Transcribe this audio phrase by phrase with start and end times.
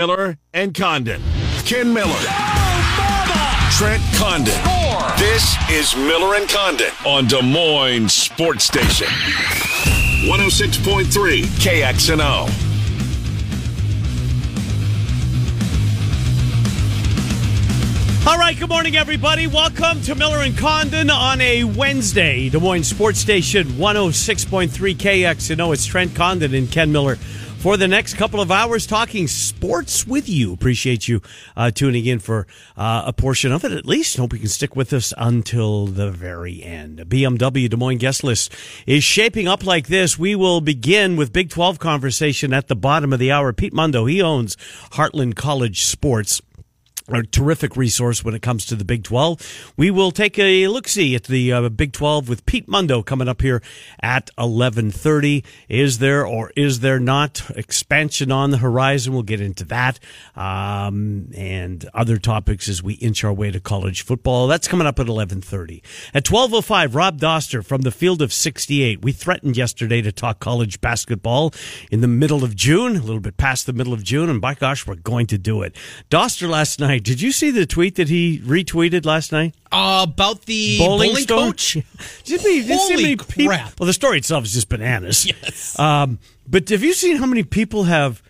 [0.00, 1.20] Miller and Condon.
[1.66, 2.08] Ken Miller.
[2.08, 4.58] Oh, Trent Condon.
[5.18, 9.08] This is Miller and Condon on Des Moines Sports Station.
[10.24, 12.48] 106.3 KXNO.
[18.26, 19.48] All right, good morning, everybody.
[19.48, 22.48] Welcome to Miller and Condon on a Wednesday.
[22.48, 25.74] Des Moines Sports Station 106.3 KXNO.
[25.74, 27.18] It's Trent Condon and Ken Miller
[27.60, 30.54] for the next couple of hours talking sports with you.
[30.54, 31.20] Appreciate you
[31.54, 34.16] uh, tuning in for uh, a portion of it at least.
[34.16, 37.00] Hope you can stick with us until the very end.
[37.00, 38.54] BMW Des Moines guest list
[38.86, 40.18] is shaping up like this.
[40.18, 43.52] We will begin with Big 12 conversation at the bottom of the hour.
[43.52, 44.56] Pete Mundo, he owns
[44.92, 46.40] Heartland College Sports
[47.14, 49.72] a terrific resource when it comes to the Big 12.
[49.76, 53.28] We will take a look see at the uh, Big 12 with Pete Mundo coming
[53.28, 53.62] up here
[54.00, 55.44] at 11:30.
[55.68, 59.12] Is there or is there not expansion on the horizon?
[59.12, 59.98] We'll get into that
[60.36, 64.46] um, and other topics as we inch our way to college football.
[64.46, 65.82] That's coming up at 11:30.
[66.14, 69.02] At 12:05, Rob Doster from the Field of 68.
[69.02, 71.52] We threatened yesterday to talk college basketball
[71.90, 74.54] in the middle of June, a little bit past the middle of June, and by
[74.54, 75.74] gosh, we're going to do it.
[76.10, 79.54] Doster last night did you see the tweet that he retweeted last night?
[79.72, 81.74] Uh, about the bowling, bowling coach?
[82.24, 83.78] Did see Holy many people- crap.
[83.78, 85.26] Well, the story itself is just bananas.
[85.42, 85.78] Yes.
[85.78, 88.20] Um, but have you seen how many people have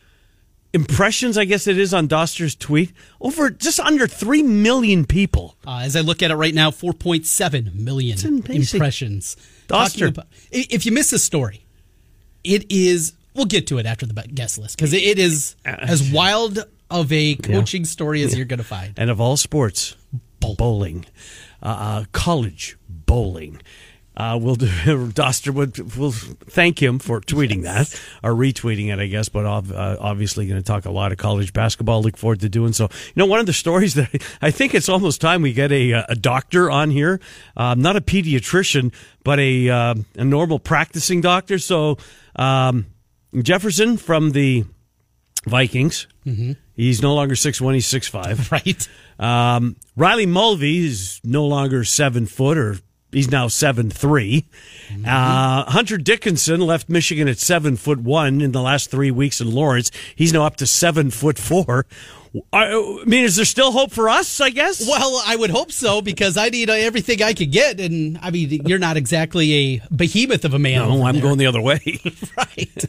[0.75, 1.39] impressions?
[1.39, 2.93] I guess it is on Doster's tweet.
[3.21, 5.57] Over just under three million people.
[5.67, 8.19] Uh, as I look at it right now, 4.7 million
[8.51, 9.37] impressions.
[9.69, 10.09] Doster.
[10.09, 11.65] About- if you miss this story,
[12.45, 13.15] it is.
[13.35, 17.35] We'll get to it after the guest list because it is as wild of a
[17.37, 18.95] coaching story as you're going to find.
[18.97, 19.97] And of all sports,
[20.41, 21.07] bowling,
[21.63, 23.61] uh, uh, college bowling.
[24.17, 24.67] Uh, we'll do,
[25.13, 27.89] Doster would will thank him for tweeting that
[28.23, 29.31] or retweeting it, I guess.
[29.31, 32.03] But ob- uh, obviously, going to talk a lot of college basketball.
[32.03, 32.85] Look forward to doing so.
[32.85, 34.11] You know, one of the stories that
[34.43, 37.21] I think it's almost time we get a a doctor on here,
[37.57, 38.93] um, not a pediatrician,
[39.25, 41.59] but a uh, a normal practicing doctor.
[41.59, 41.97] So
[42.37, 42.87] um,
[43.41, 44.65] Jefferson from the
[45.47, 46.07] Vikings.
[46.81, 47.75] He's no longer six one.
[47.75, 48.51] He's six five.
[48.51, 48.89] Right.
[49.19, 52.79] Um, Riley Mulvey is no longer seven foot, or
[53.13, 53.93] he's now seven
[55.07, 59.51] Uh, Hunter Dickinson left Michigan at seven foot one in the last three weeks in
[59.51, 59.91] Lawrence.
[60.17, 61.85] He's now up to seven foot four.
[62.53, 64.41] I mean, is there still hope for us?
[64.41, 64.87] I guess.
[64.89, 68.63] Well, I would hope so because I need everything I could get, and I mean,
[68.67, 70.89] you're not exactly a behemoth of a man.
[70.89, 71.23] No, I'm there.
[71.23, 71.81] going the other way.
[72.39, 72.85] right.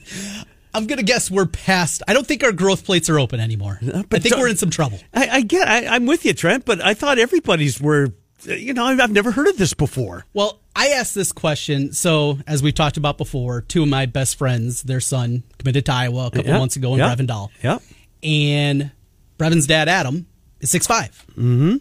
[0.73, 2.01] I'm gonna guess we're past.
[2.07, 3.79] I don't think our growth plates are open anymore.
[3.83, 4.99] I think we're in some trouble.
[5.13, 5.67] I, I get.
[5.67, 8.13] I, I'm with you, Trent, but I thought everybody's were.
[8.43, 10.25] You know, I've I've never heard of this before.
[10.33, 11.93] Well, I asked this question.
[11.93, 15.91] So, as we've talked about before, two of my best friends, their son committed to
[15.93, 17.49] Iowa a couple Yeah, months ago in yeah, Brevendal.
[17.61, 17.77] yeah.
[18.23, 18.91] And
[19.37, 20.25] Brevin's dad, Adam,
[20.59, 21.75] is six Mm-hmm.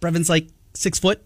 [0.00, 1.20] Brevin's like six foot.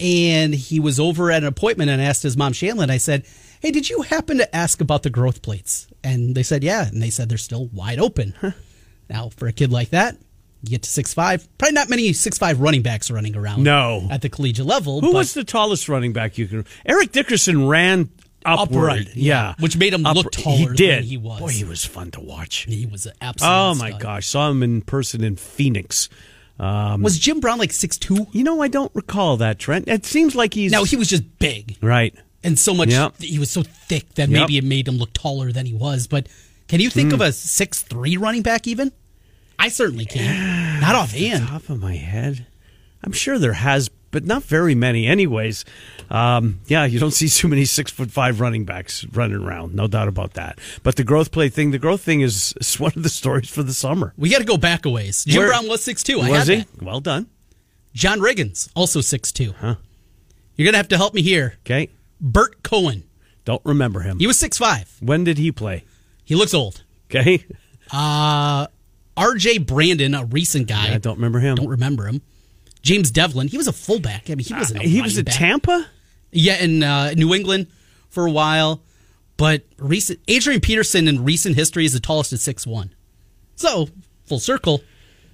[0.00, 3.24] And he was over at an appointment and asked his mom, Shanlin, I said,
[3.60, 5.88] Hey, did you happen to ask about the growth plates?
[6.04, 6.86] And they said, Yeah.
[6.86, 8.34] And they said they're still wide open.
[9.10, 10.16] Now, for a kid like that,
[10.62, 11.48] you get to six five.
[11.58, 13.62] Probably not many six five running backs running around.
[13.64, 14.06] No.
[14.10, 15.00] at the collegiate level.
[15.00, 16.64] Who was the tallest running back you can?
[16.86, 18.10] Eric Dickerson ran
[18.44, 18.92] upward.
[18.92, 19.48] Upright, yeah.
[19.48, 19.54] yeah.
[19.58, 21.04] Which made him look taller He than did.
[21.04, 21.40] he was.
[21.40, 22.66] Boy, he was fun to watch.
[22.68, 23.50] he was an absolute.
[23.52, 24.00] Oh my stud.
[24.00, 26.08] gosh, saw him in person in Phoenix.
[26.58, 28.26] Um, Was Jim Brown like six two?
[28.32, 29.86] you know, I don't recall that, Trent.
[29.88, 32.14] It seems like he's No, he was just big right.
[32.42, 32.90] and so much.
[32.90, 33.20] Yep.
[33.20, 34.40] He was so thick that Yep.
[34.40, 36.06] maybe it made him look taller than he was.
[36.06, 36.26] But
[36.66, 38.92] can you think of a six three running back even?
[39.58, 40.80] I certainly can.
[40.80, 41.46] Not offhand.
[41.48, 42.46] Top of my head,
[43.04, 45.06] I'm sure there has, but not very many.
[45.06, 45.64] Anyways,
[46.10, 49.74] um, yeah, you don't see too many six foot five running backs running around.
[49.74, 50.58] No doubt about that.
[50.82, 53.62] But the growth play thing, the growth thing is, is one of the stories for
[53.62, 54.14] the summer.
[54.16, 55.24] We got to go back a ways.
[55.24, 56.20] Jim Where- Brown was six two.
[56.20, 56.56] I Was he?
[56.56, 56.82] that.
[56.82, 57.26] Well done.
[57.94, 59.54] John Riggins also six two.
[59.60, 59.76] Huh.
[60.56, 61.54] You're gonna have to help me here.
[61.64, 61.88] Okay,
[62.20, 63.04] Bert Cohen.
[63.44, 64.18] don't remember him.
[64.18, 64.94] He was six five.
[65.00, 65.84] when did he play?
[66.24, 66.82] He looks old.
[67.10, 67.44] Okay,
[67.90, 68.66] Uh,
[69.16, 69.58] R.J.
[69.58, 70.92] Brandon, a recent guy.
[70.94, 71.56] I don't remember him.
[71.56, 72.20] don't remember him.
[72.82, 74.30] James Develin, he was a fullback.
[74.30, 74.80] I mean, he wasn't.
[74.80, 75.26] Uh, he was at.
[75.26, 75.86] Tampa.
[76.30, 77.66] Yeah, in uh, New England
[78.10, 78.82] for a while.
[79.36, 82.92] But recent Adrian Peterson in recent history is the tallest at six one.
[83.54, 83.88] So
[84.26, 84.82] full circle,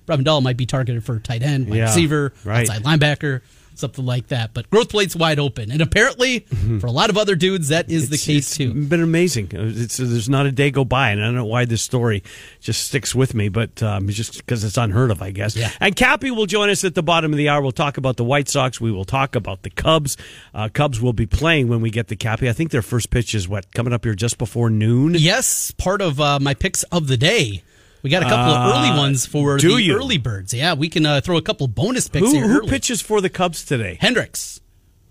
[0.07, 2.69] Brevendal might be targeted for tight end, wide Yeah, receiver, right.
[2.69, 3.41] outside linebacker,
[3.79, 4.55] something like that.
[4.55, 6.41] But growth plate's wide open, and apparently
[6.81, 8.73] for a lot of other dudes, that is the case it's too.
[8.75, 9.49] Been amazing.
[9.53, 12.23] It's, there's not a day go by, and I don't know why this story
[12.61, 15.57] just sticks with me, but um, just because it's unheard of, I guess.
[15.57, 15.71] Yeah.
[15.81, 17.63] And Cappy will join us at the bottom of the hour.
[17.63, 18.81] We'll talk about the White Sox.
[18.81, 20.17] We will talk about the Cubs.
[20.55, 22.49] Uh, Cubs will be playing when we get the Cappy.
[22.49, 25.15] I think their first pitch is what coming up here just before noon.
[25.15, 27.63] Yes, part of uh, my picks of the day
[28.05, 29.97] We got a couple of early ones for Uh, do the you?
[29.97, 30.53] early birds.
[30.53, 32.47] Yeah, we can uh, throw a couple bonus picks Who, here.
[32.49, 33.97] who pitches for the Cubs today?
[34.01, 34.61] Hendricks.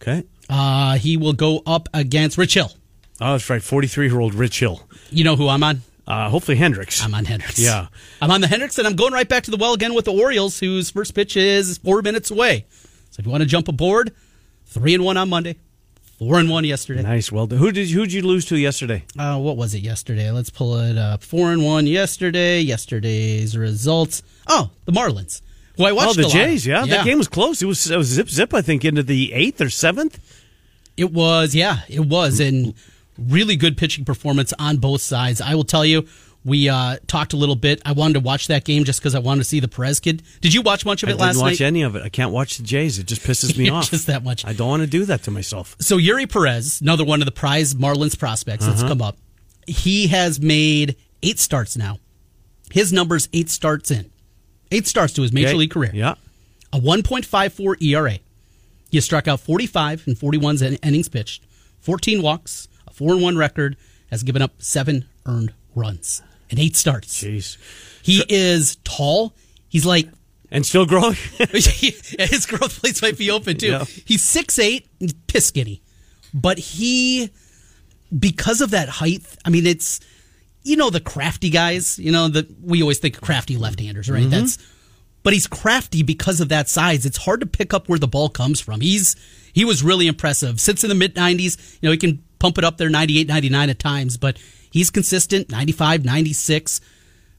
[0.02, 0.24] Okay.
[0.48, 2.72] Uh, he will go up against Rich Hill.
[3.20, 3.62] Oh, that's right.
[3.64, 4.88] 43 year old Rich Hill.
[5.10, 5.82] You know who I'm on?
[6.06, 7.04] Uh, hopefully Hendricks.
[7.04, 7.58] I'm on Hendricks.
[7.58, 7.88] Yeah.
[8.22, 10.14] I'm on the Hendricks, and I'm going right back to the well again with the
[10.14, 12.66] Orioles, whose first pitch is four minutes away.
[13.10, 14.14] So if you want to jump aboard,
[14.66, 15.56] three and one on Monday,
[16.18, 17.02] four and one yesterday.
[17.02, 17.32] Nice.
[17.32, 17.60] Well done.
[17.60, 19.04] Who did who did you lose to yesterday?
[19.18, 20.32] Uh, what was it yesterday?
[20.32, 21.24] Let's pull it up.
[21.24, 22.60] Four and one yesterday.
[22.62, 24.24] Yesterday's results.
[24.48, 25.42] Oh, the Marlins.
[25.78, 26.20] Who I watched.
[26.20, 26.30] oh, the.
[26.30, 26.66] Jays.
[26.66, 27.62] Yeah, that game was close.
[27.62, 28.54] It was, it was zip zip.
[28.54, 30.20] I think into the eighth or seventh.
[30.96, 32.76] It was, yeah, it was, and
[33.18, 35.42] really good pitching performance on both sides.
[35.42, 36.06] I will tell you,
[36.46, 37.82] we uh, talked a little bit.
[37.86, 40.24] I wanted to watch that game just because I wanted to see the Perez kid.
[40.42, 41.62] Did you watch much of I it didn't last watch night?
[41.62, 42.04] any of it.
[42.04, 43.00] I can't watch the Jays.
[43.00, 43.90] It just pisses me off.
[43.90, 44.46] Just that much.
[44.46, 45.76] I don't want to do that to myself.
[45.80, 48.74] So Eury Perez, another one of the prize Marlins prospects Uh-huh.
[48.76, 49.18] that's come up.
[49.68, 52.00] He has made eight starts now.
[52.72, 54.12] His numbers eight starts in,
[54.72, 55.58] eight starts to his major Okay.
[55.58, 55.92] league career.
[55.94, 56.16] Yeah.
[56.74, 58.18] a 1.54 ERA.
[58.90, 61.44] He has struck out 45 in 41 in- innings pitched,
[61.82, 63.78] 14 walks, a 4 1 record,
[64.12, 67.24] has given up seven earned runs in eight starts.
[67.24, 67.58] Jeez.
[68.02, 69.34] He is tall.
[69.70, 70.10] He's like,
[70.52, 71.16] And still growing.
[71.38, 73.68] his growth plates might be open too.
[73.68, 73.86] Yeah.
[74.06, 75.82] He's 6'8, he's piss skinny.
[76.34, 77.30] But he,
[78.18, 80.00] because of that height, I mean, it's,
[80.64, 84.22] you know, the crafty guys, you know, that we always think crafty left handers, right?
[84.22, 84.32] Mm-hmm.
[84.32, 84.58] That's,
[85.22, 87.06] but he's crafty because of that size.
[87.06, 88.82] It's hard to pick up where the ball comes from.
[88.82, 89.16] He's,
[89.54, 90.60] he was really impressive.
[90.60, 93.70] Since in the mid 90s, you know, he can pump it up there 98, 99
[93.70, 94.38] at times, but
[94.74, 96.82] he's consistent 95, 96.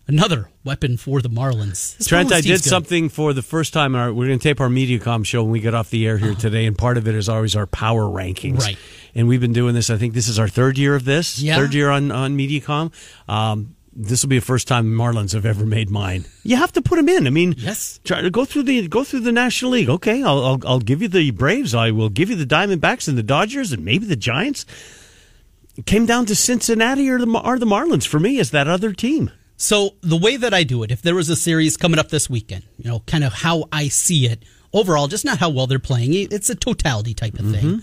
[0.07, 1.97] Another weapon for the Marlins.
[1.97, 2.65] This Trent, Marlins I did good.
[2.65, 3.95] something for the first time.
[3.95, 6.19] in Our, we're going to tape our MediaCom show when we get off the air
[6.19, 8.59] here today, and part of it is always our power rankings.
[8.59, 8.67] Uh-huh.
[8.67, 8.79] Right.
[9.15, 9.89] And we've been doing this.
[9.89, 11.39] I think this is our third year of this.
[11.41, 11.57] Yeah.
[11.57, 12.93] Third year on on MediaCom.
[13.31, 16.27] Um, this will be the first time Marlins have ever made mine.
[16.43, 17.27] You have to put them in.
[17.27, 18.01] I mean, Yes.
[18.05, 19.89] Try to go through the go through the National League.
[19.89, 21.75] Okay, I'll, I'll I'll give you the Braves.
[21.75, 24.67] I will give you the Diamondbacks and the Dodgers and maybe the Giants.
[25.87, 29.31] Came down to Cincinnati or the or the Marlins for me as that other team.
[29.57, 32.29] So the way that I do it, if there was a series coming up this
[32.31, 35.79] weekend, you know, kind of how I see it overall, just not how well they're
[35.79, 36.15] playing.
[36.15, 37.65] It's a totality type of thing.
[37.65, 37.79] Mm-hmm.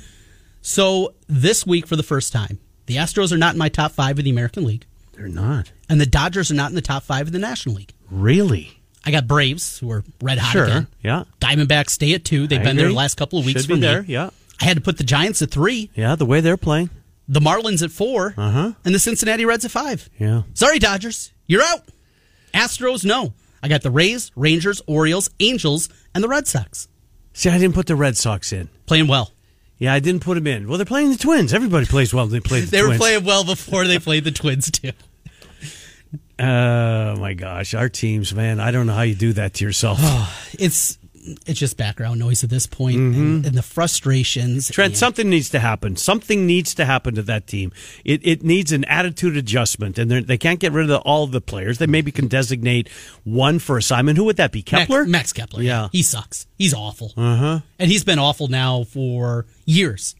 [0.61, 4.17] So this week, for the first time, the Astros are not in my top five
[4.19, 7.27] of the American League, They're not and the Dodgers are not in the top five
[7.27, 7.93] of the National League.
[8.09, 8.77] really.
[9.03, 10.63] I got Braves, who are red hot Sure.
[10.65, 10.87] again.
[11.01, 11.23] Yeah.
[11.39, 12.45] Diamondbacks stay at two.
[12.45, 13.79] They've I been there the last couple of weeks Should be me.
[13.81, 14.29] there, yeah.
[14.61, 16.91] I had to put the Giants at three, Yeah, the way they're playing.
[17.31, 18.73] The Marlins at 4 Uh-huh.
[18.83, 20.09] and the Cincinnati Reds at five.
[20.19, 20.43] Yeah.
[20.53, 21.31] Sorry, Dodgers.
[21.47, 21.81] You're out.
[22.53, 23.33] Astros, no.
[23.63, 26.87] I got the Rays, Rangers, Orioles, Angels, and the Red Sox.
[27.33, 28.67] See, I didn't put the Red Sox in.
[28.85, 29.31] Playing well.
[29.77, 30.67] Yeah, I didn't put them in.
[30.67, 31.53] Well, they're playing the Twins.
[31.53, 32.27] Everybody plays well.
[32.27, 32.93] They play the They Twins.
[32.93, 34.91] were playing well before they played the Twins, too.
[36.39, 38.59] Oh my gosh, our teams, man!
[38.59, 39.99] I don't know how you do that to yourself.
[40.59, 40.97] It's
[41.45, 44.65] it's just background noise at this point, and, and the frustrations.
[44.65, 44.73] Mm-hmm.
[44.73, 45.95] Trent, and- something needs to happen.
[45.95, 47.71] Something needs to happen to that team.
[48.05, 51.31] It it needs an attitude adjustment, and they can't get rid of the, all of
[51.31, 51.77] the players.
[51.77, 52.89] They maybe can designate
[53.23, 54.17] one for assignment.
[54.17, 54.59] Who would that be?
[54.59, 55.05] Max, Kepler.
[55.05, 55.61] Max Kepler.
[55.63, 55.89] Yeah.
[55.91, 56.47] He sucks.
[56.57, 57.11] He's awful.
[57.17, 57.59] Uh-huh.
[57.79, 60.15] And he's been awful now for years.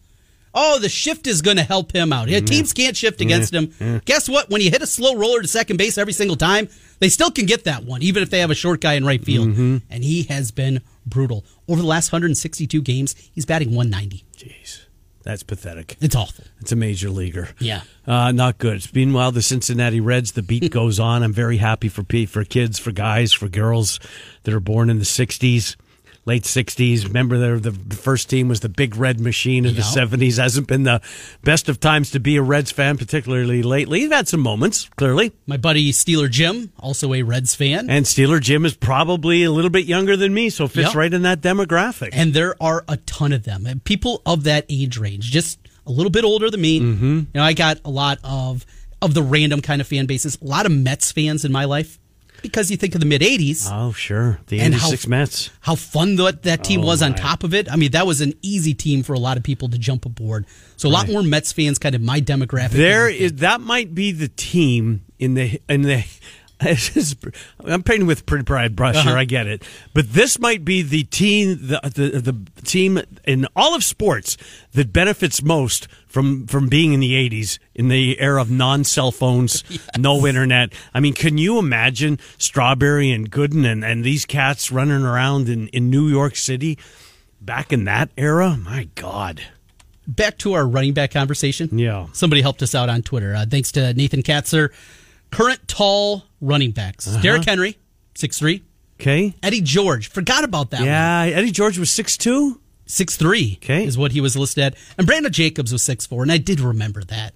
[0.54, 2.28] Oh, the shift is going to help him out.
[2.28, 4.02] Yeah, teams can't shift against him.
[4.06, 4.50] Guess what?
[4.50, 6.68] When you hit a slow roller to second base every single time,
[7.00, 9.24] they still can get that one, even if they have a short guy in right
[9.24, 9.50] field.
[9.50, 9.78] Mm-hmm.
[9.90, 11.46] And he has been brutal.
[11.68, 14.26] Over the last 162 games, he's batting 190.
[14.36, 14.86] Jeez,
[15.24, 15.98] that's pathetic.
[16.02, 16.46] It's awful.
[16.60, 17.50] It's a major leaguer.
[17.60, 17.82] Yeah.
[18.06, 18.86] Uh, not good.
[18.94, 21.24] Meanwhile, the Cincinnati Reds, the beat goes on.
[21.24, 24.00] I'm very happy for for kids, for guys, for girls
[24.44, 25.76] that are born in the 60s,
[26.32, 27.04] late 60s.
[27.06, 30.06] Remember, the, the first team was the Big Red Machine in the Yeah.
[30.06, 30.38] 70s.
[30.42, 31.02] Hasn't been the
[31.44, 34.02] best of times to be a Reds fan, particularly lately.
[34.02, 35.34] You've had some moments, clearly.
[35.46, 37.90] My buddy Steeler Jim, also a Reds fan.
[37.90, 40.96] And Steeler Jim is probably a little bit younger than me, so fits Yep.
[40.96, 42.10] right in that demographic.
[42.14, 45.92] and there are a ton of them and people of that age range just a
[45.92, 47.18] little bit older than me mm-hmm.
[47.20, 48.66] you know i got a lot of
[49.02, 51.98] of the random kind of fan bases a lot of mets fans in my life
[52.42, 54.40] because you think of the mid 80s oh, sure.
[54.48, 55.50] The And how- 86 Mets.
[55.62, 57.18] how fun that, that team Oh, was on my.
[57.18, 59.70] top of it i mean that was an easy team for a lot of people
[59.70, 60.46] to jump aboard
[60.78, 64.12] so a lot more mets fans kind of my demographic There is that might be
[64.12, 66.04] the team in the in the.
[67.66, 69.10] I'm painting with pretty broad brush Uh-huh.
[69.10, 69.18] here.
[69.18, 69.64] I get it,
[69.94, 74.38] but this might be the team, the, the the team in all of sports
[74.74, 79.12] that benefits most from from being in the '80s, in the era of non cell
[79.12, 79.64] phones,
[79.98, 80.74] no internet.
[80.94, 85.68] I mean, can you imagine Strawberry and Gooden and, and these cats running around in,
[85.70, 86.78] in New York City
[87.42, 88.58] back in that era?
[88.58, 89.42] My God.
[90.08, 91.78] back to our running back conversation.
[91.80, 92.08] Yeah.
[92.14, 93.34] Somebody helped us out on Twitter.
[93.36, 94.70] Uh, thanks to Nathan Katzer.
[95.32, 97.08] Current tall running backs.
[97.08, 97.22] Uh-huh.
[97.22, 97.78] Derrick Henry,
[98.16, 98.64] six three.
[99.00, 99.34] Okay.
[99.42, 100.88] Eddie George, forgot about that one.
[100.88, 102.60] Yeah, Eddie George was six two.
[102.86, 103.86] Six three Okay.
[103.86, 104.76] is what he was listed at.
[104.98, 107.34] And Brandon Jacobs was six four, and I did remember that.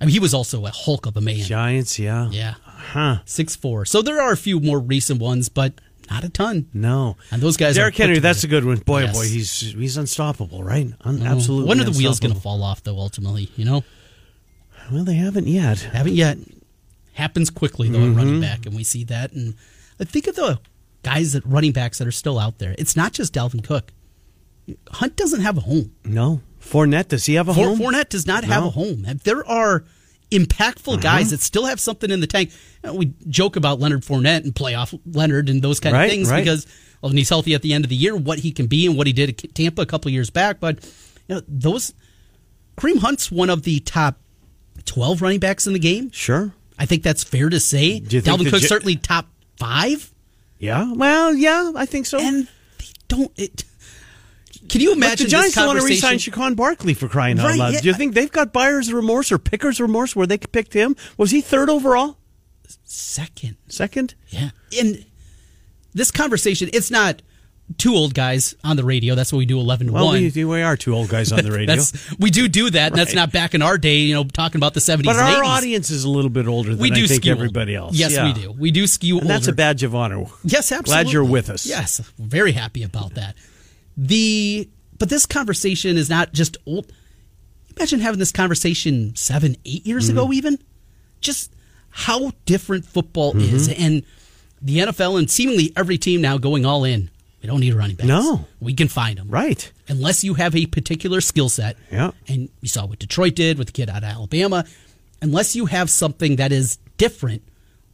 [0.00, 1.36] I mean, he was also a hulk of a man.
[1.38, 2.28] Giants, yeah.
[2.30, 2.54] Yeah.
[2.64, 3.18] Huh.
[3.24, 3.84] Six four.
[3.84, 5.74] So there are a few more recent ones, but
[6.10, 6.68] not a ton.
[6.74, 7.16] No.
[7.30, 8.76] And those guys are Derrick Henry, that's a good one.
[8.78, 9.16] Boy, Yes.
[9.16, 10.92] boy, he's he's unstoppable, right?
[11.02, 11.68] Un- Oh, absolutely.
[11.68, 12.98] When are the wheels going to fall off, though?
[12.98, 13.84] Ultimately, you know,
[14.92, 15.78] Well, they haven't yet.
[15.80, 16.38] haven't yet.
[17.16, 18.12] Happens quickly though Mm-hmm.
[18.18, 19.32] at running back, and we see that.
[19.32, 19.54] And
[20.00, 20.58] I think of the
[21.02, 22.74] guys that running backs that are still out there.
[22.78, 23.92] It's not just Dalvin Cook.
[24.90, 25.92] Hunt doesn't have a home.
[26.04, 26.40] No.
[26.60, 27.78] Fournette, does he have a For, home?
[27.78, 28.68] Fournette does not have No.
[28.68, 29.06] a home.
[29.24, 29.84] There are
[30.32, 32.50] impactful guys that still have something in the tank.
[32.86, 36.28] Uh, We joke about Leonard Fournette and playoff Leonard and those kind Right, of things
[36.28, 36.42] right.
[36.44, 36.66] because
[37.00, 38.96] well, when he's healthy at the end of the year, what he can be and
[38.96, 40.58] what he did at Tampa a couple years back.
[40.58, 40.82] But
[41.28, 41.94] you know, those
[42.76, 44.18] Kareem Hunt's one of the top
[44.84, 46.10] twelve running backs in the game.
[46.10, 46.52] Sure.
[46.78, 48.00] I think that's fair to say.
[48.00, 50.10] Do you think Dalvin the Cook's J- certainly top five,
[50.58, 50.92] Yeah.
[50.92, 52.18] Well, yeah, I think so.
[52.18, 52.46] and
[52.78, 53.32] they don't.
[53.36, 53.64] It,
[54.68, 57.38] can you but imagine the Giants this don't want to re-sign Saquon Barkley for crying
[57.38, 57.72] out Right, loud.
[57.74, 57.80] yeah.
[57.80, 60.96] Do you think they've got buyer's remorse or picker's remorse where they picked him?
[61.16, 62.18] Was he third overall?
[62.84, 63.56] Second.
[63.68, 64.14] Second?
[64.28, 64.50] Yeah.
[64.78, 65.04] And
[65.94, 67.22] this conversation, it's not
[67.78, 69.14] two old guys on the radio.
[69.14, 70.32] That's what we do 11 to Well, 1.
[70.34, 71.74] we, we are two old guys on the radio.
[71.74, 74.58] That's, we do do that, and that's not back in our day, you know, talking
[74.58, 75.46] about the 70s but our 80s.
[75.58, 77.94] audience is a little bit older than we do I think everybody else.
[77.96, 78.32] Yes, Yeah.
[78.32, 78.52] we do.
[78.52, 80.24] We do skew And that's a badge of honor.
[80.44, 80.84] Yes, absolutely.
[81.04, 81.66] Glad you're with us.
[81.66, 83.34] Yes, very happy about that.
[83.96, 84.68] The
[84.98, 86.92] but this conversation is not just old.
[87.76, 90.18] Imagine having this conversation seven, eight years Mm-hmm.
[90.18, 90.58] ago, even.
[91.20, 91.52] Just
[91.90, 93.54] how different football Mm-hmm.
[93.56, 94.02] is, and
[94.62, 97.10] the NFL and seemingly every team now going all in.
[97.46, 98.08] We don't need a running back.
[98.08, 98.44] No.
[98.58, 99.28] we can find them.
[99.30, 99.70] Right.
[99.86, 101.76] Unless you have a particular skill set.
[101.92, 102.10] Yeah.
[102.26, 104.64] And you saw what Detroit did with the kid out of Alabama.
[105.22, 107.44] Unless you have something that is different,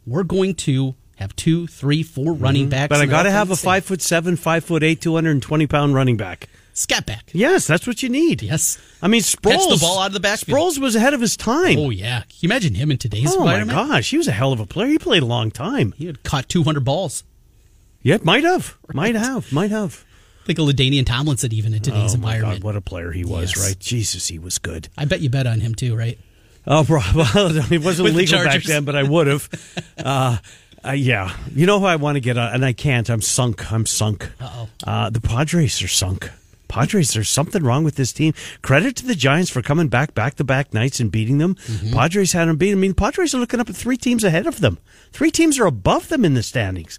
[0.07, 2.85] we're going to have two, three, four running backs.
[2.95, 3.03] Mm-hmm.
[3.03, 6.17] But I got to have a five foot seven, five foot eight, 220 pound running
[6.17, 6.49] back.
[6.73, 7.29] scat back.
[7.35, 8.41] Yes, that's what you need.
[8.41, 8.81] Yes.
[9.03, 9.51] I mean, Sproles.
[9.51, 10.59] Catch the ball out of the backfield.
[10.59, 11.79] Sproles was ahead of his time.
[11.79, 12.21] Oh yeah.
[12.21, 14.67] Can you imagine him in today's Oh, my gosh, he was a hell of a
[14.67, 14.89] player.
[14.89, 15.93] He played a long time.
[15.99, 17.23] He had caught 200 balls.
[18.03, 20.05] Yeah, might have, might have, might have.
[20.45, 22.63] Think a LaDainian Tomlinson even in today's oh environment.
[22.63, 23.55] God, what a player he was!
[23.57, 23.69] Yes.
[23.69, 24.89] Right, Jesus, he was good.
[24.99, 26.19] I bet you bet on him too, right?
[26.67, 29.49] Oh, bro, well, it wasn't With the legal back then, but I would have.
[30.05, 30.39] uh,
[30.85, 33.09] uh, yeah, you know who I want to get on, and I can't.
[33.09, 33.71] I'm sunk.
[33.73, 34.31] I'm sunk.
[34.41, 34.69] Uh-oh.
[34.85, 36.29] Uh, the Padres are sunk.
[36.67, 38.33] Padres, there's something wrong with this team.
[38.63, 41.55] Credit to the Giants for coming back back to back nights and beating them.
[41.55, 41.93] Mm-hmm.
[41.93, 42.73] Padres had them beat.
[42.73, 44.79] I mean, Padres are looking up at three teams ahead of them.
[45.13, 46.99] Three teams are above them in the standings.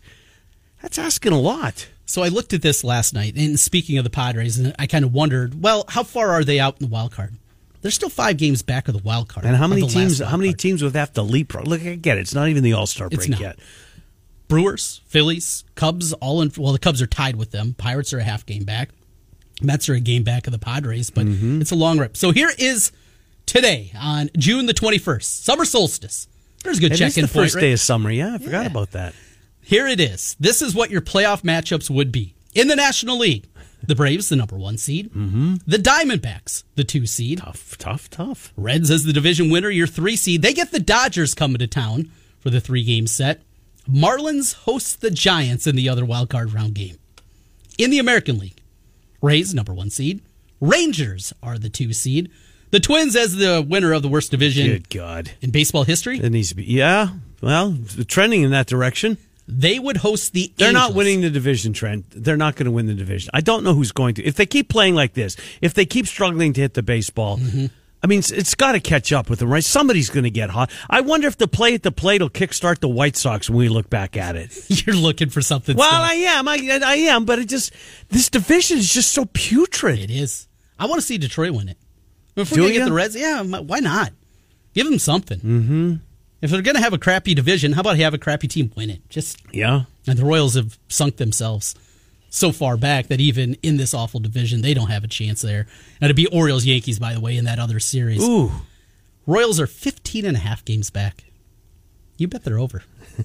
[0.83, 1.87] That's asking a lot.
[2.05, 5.03] So I looked at this last night, and speaking of the Padres, and I kind
[5.05, 7.33] of wondered, well, how far are they out in the wild card?
[7.81, 9.45] They're still five games back of the wild card.
[9.45, 10.19] And how many teams?
[10.19, 11.67] How many teams would have to leapfrog?
[11.67, 12.21] Look, I get it.
[12.21, 13.57] It's not even the All Star break yet.
[14.47, 16.51] Brewers, Phillies, Cubs, all in.
[16.57, 17.73] Well, the Cubs are tied with them.
[17.77, 18.89] Pirates are a half game back.
[19.61, 21.61] Mets are a game back of the Padres, but Mm-hmm.
[21.61, 22.15] it's a long rip.
[22.17, 22.91] So here is
[23.45, 26.27] today on June the twenty first, summer solstice.
[26.63, 27.23] There's a good It check in.
[27.23, 27.61] the first right?
[27.61, 28.11] day of summer.
[28.11, 28.67] Yeah, I forgot Yeah.
[28.67, 29.13] about that.
[29.63, 30.35] Here it is.
[30.39, 33.47] This is what your playoff matchups would be in the National League.
[33.85, 35.11] The Braves, the number one seed.
[35.11, 35.55] Mm-hmm.
[35.67, 37.39] The Diamondbacks, the two seed.
[37.39, 38.53] Tough, tough, tough.
[38.55, 40.41] Reds as the division winner, your three seed.
[40.41, 43.41] They get the Dodgers coming to town for the three game set.
[43.89, 46.97] Marlins host the Giants in the other wild card round game.
[47.77, 48.61] In the American League,
[49.21, 50.21] Rays, number one seed.
[50.61, 52.31] Rangers are the two seed.
[52.71, 55.31] The Twins as the winner of the worst division Good God.
[55.41, 56.19] in baseball history.
[56.19, 56.63] It needs to be.
[56.63, 57.09] Yeah.
[57.41, 57.77] Well,
[58.07, 59.17] trending in that direction.
[59.47, 62.05] They would host the They're not winning the division, Trent.
[62.09, 63.29] They're not going to win the division.
[63.33, 64.23] I don't know who's going to.
[64.23, 67.65] If they keep playing like this, if they keep struggling to hit the baseball, Mm-hmm.
[68.03, 69.63] I mean, it's, it's got to catch up with them, right?
[69.63, 70.69] Somebody's going to get hot.
[70.89, 73.69] I wonder if the play at the plate will kickstart the White Sox when we
[73.69, 74.51] look back at it.
[74.85, 75.77] You're looking for something.
[75.77, 76.01] Well, still.
[76.01, 76.47] I am.
[76.49, 77.71] I, I am, but it just
[78.09, 79.99] this division is just so putrid.
[79.99, 80.49] It is.
[80.77, 81.77] I want to see Detroit win it.
[82.35, 84.11] If we're going to get the Reds, yeah, why not?
[84.73, 85.39] Give them something.
[85.39, 85.93] Mm-hmm.
[86.43, 88.89] If they're going to have a crappy division, how about have a crappy team win
[88.89, 89.01] it?
[89.09, 89.83] Just Yeah.
[90.05, 91.73] and the Royals have sunk themselves
[92.29, 95.61] so far back that even in this awful division, they don't have a chance there.
[96.01, 98.21] And it'd be Orioles Yankees, by the way, in that other series.
[98.21, 98.51] Ooh.
[99.25, 101.23] Royals are 15 and a half games back.
[102.17, 102.83] You bet they're over.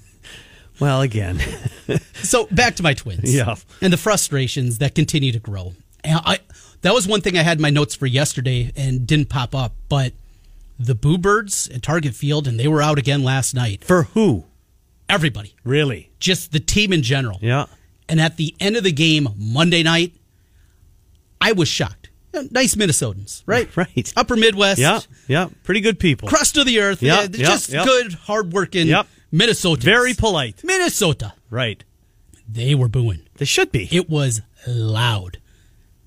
[0.79, 1.39] Well, again.
[2.23, 3.33] So back to my twins.
[3.35, 3.55] Yeah.
[3.81, 5.73] And the frustrations that continue to grow.
[6.05, 6.39] And I
[6.83, 9.73] that was one thing I had in my notes for yesterday and didn't pop up,
[9.89, 10.13] but
[10.79, 13.83] the Boo Birds at Target Field and they were out again last night.
[13.83, 14.45] For who?
[15.09, 15.55] Everybody.
[15.63, 16.09] Really?
[16.19, 17.37] Just the team in general.
[17.41, 17.65] Yeah.
[18.07, 20.13] And at the end of the game Monday night,
[21.41, 22.09] I was shocked.
[22.51, 23.75] Nice Minnesotans, right?
[23.75, 24.13] Right.
[24.15, 24.79] Upper Midwest.
[24.79, 24.99] Yeah.
[25.27, 25.49] Yeah.
[25.63, 26.27] Pretty good people.
[26.29, 27.01] Crust of the earth.
[27.01, 27.85] Yep, Yeah, just yep.
[27.85, 29.07] good, hardworking, Yep.
[29.31, 29.81] Minnesota.
[29.83, 30.61] Very polite.
[30.63, 31.33] Minnesota.
[31.49, 31.83] Right.
[32.47, 33.21] They were booing.
[33.37, 33.87] They should be.
[33.91, 35.39] It was loud.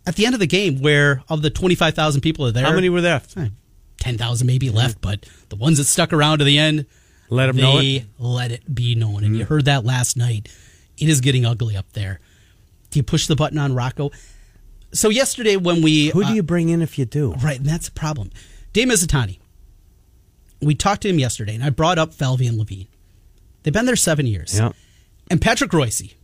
[0.07, 2.89] At the end of the game, where of the 25,000 people are there, How many
[2.89, 3.23] were there?
[4.03, 6.87] 10,000 maybe left, but the ones that stuck around to the end,
[7.31, 8.05] Let them know it.
[8.19, 9.23] let it be known.
[9.23, 10.49] And you heard that last night.
[10.99, 12.19] It is getting ugly up there.
[12.91, 14.11] Do you push the button on Rocco?
[14.93, 17.33] So yesterday when we Who uh, do you bring in if you do?
[17.35, 18.31] Right, and that's a problem.
[18.73, 19.39] Dave Mizutani,
[20.61, 22.89] we talked to him yesterday, and I brought up Falvey and Levine.
[23.63, 24.59] They've been there seven years.
[24.59, 24.73] Yeah.
[25.31, 26.15] And Patrick Reusse,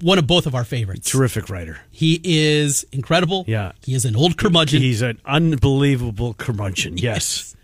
[0.00, 1.10] one of both of our favorites.
[1.10, 1.80] Terrific writer.
[1.90, 3.44] He is incredible.
[3.46, 3.72] Yeah.
[3.82, 4.82] He is an old curmudgeon.
[4.82, 6.96] He's an unbelievable curmudgeon.
[7.04, 7.54] Yes.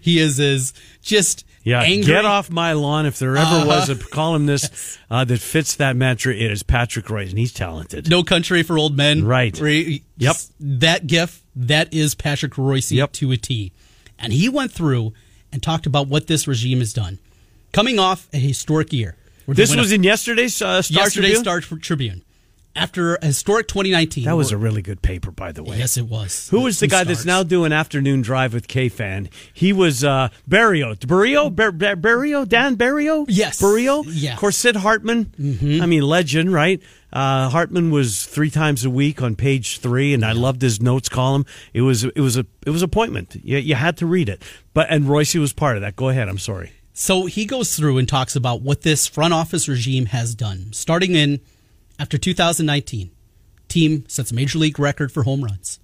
[0.00, 1.82] he is as just Yeah.
[1.82, 2.06] angry.
[2.06, 3.04] Get off my lawn.
[3.06, 3.66] If there ever Uh-huh.
[3.66, 4.72] was a columnist
[5.10, 8.08] uh, that fits that mantra, it is Patrick Reusse, and he's talented.
[8.08, 9.24] No Country for Old Men.
[9.24, 9.56] Right.
[9.56, 10.36] He- Yep.
[10.60, 13.12] That gif, that is Patrick Reusse Yep.
[13.14, 13.72] to a T.
[14.18, 15.12] And he went through
[15.52, 17.18] and talked about what this regime has done.
[17.72, 19.16] Coming off a historic year.
[19.48, 21.62] Where they This was up- in yesterday's uh, Star yesterday's Tribune?
[21.62, 22.22] Star Tribune.
[22.76, 24.24] After a historic 2019.
[24.24, 25.78] That was a really good paper, by the way.
[25.78, 26.48] Yes, it was.
[26.50, 29.30] Who was the Some guy that's now doing afternoon drive with K Fan?
[29.54, 30.94] He was uh, Barreiro.
[30.96, 31.52] Barreiro?
[31.52, 32.46] Bar- Bar- Barreiro?
[32.46, 33.24] Dan Barreiro?
[33.26, 33.58] Yes.
[33.60, 34.04] Barreiro?
[34.06, 34.34] Yeah.
[34.34, 35.32] Of course, Sid Hartman.
[35.82, 36.80] I mean, legend, right?
[37.10, 41.08] Uh, Hartman was three times a week on page three, and I loved his notes
[41.08, 41.46] column.
[41.72, 43.34] It was it was a it was appointment.
[43.42, 44.42] You, you had to read it.
[44.74, 45.96] But and Reusse was part of that.
[45.96, 46.28] Go ahead.
[46.28, 46.72] I'm sorry.
[47.00, 50.72] So he goes through and talks about what this front office regime has done.
[50.72, 51.38] Starting in
[51.96, 53.12] after 2019,
[53.68, 55.78] team sets a major league record for home runs.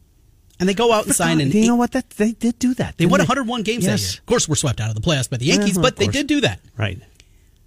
[0.58, 1.92] And they go out and sign an you eight- know what?
[1.92, 2.96] That they did do that.
[2.98, 4.14] They won 101 games that Yes.
[4.14, 4.20] year.
[4.22, 6.26] Of course, we're swept out of the playoffs by the Yankees, Uh-huh, but they did
[6.26, 6.58] do that.
[6.76, 7.00] Right.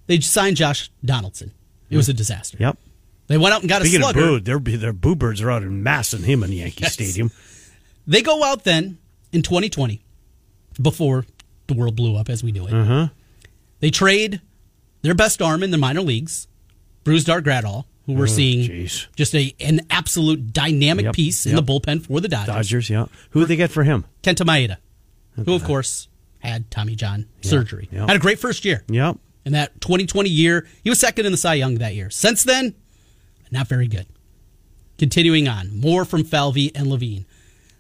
[0.08, 1.52] They signed Josh Donaldson.
[1.90, 2.58] It was a disaster.
[2.60, 2.78] Yep.
[3.28, 4.28] They went out and got Speaking a of slugger.
[4.28, 6.94] boo, their their boo birds are out in mass in him in Yankee Yes.
[6.94, 7.32] Stadium.
[8.06, 8.98] They go out then
[9.32, 10.02] in 2020,
[10.82, 11.26] before
[11.68, 12.74] the world blew up as we knew it.
[12.74, 13.08] Uh-huh.
[13.80, 14.42] They trade
[15.02, 16.48] their best arm in the minor leagues,
[17.04, 19.08] Brusdar Graterol, who we're oh, seeing Oh, jeez.
[19.16, 22.56] just a an absolute dynamic Yep, piece in the bullpen for the Dodgers.
[22.56, 23.06] Dodgers, yeah.
[23.32, 24.06] Who would they get for him?
[24.24, 24.78] Kenta Maeda,
[25.46, 26.08] who of course
[26.40, 27.90] had Tommy John surgery.
[27.92, 28.08] yep.
[28.08, 28.84] Had a great first year.
[28.90, 29.18] Yep.
[29.46, 32.10] In that 2020 year, he was second in the Cy Young that year.
[32.10, 32.76] Since then,
[33.52, 34.06] not very good.
[34.98, 37.26] Continuing on, more from Falvey and Levine.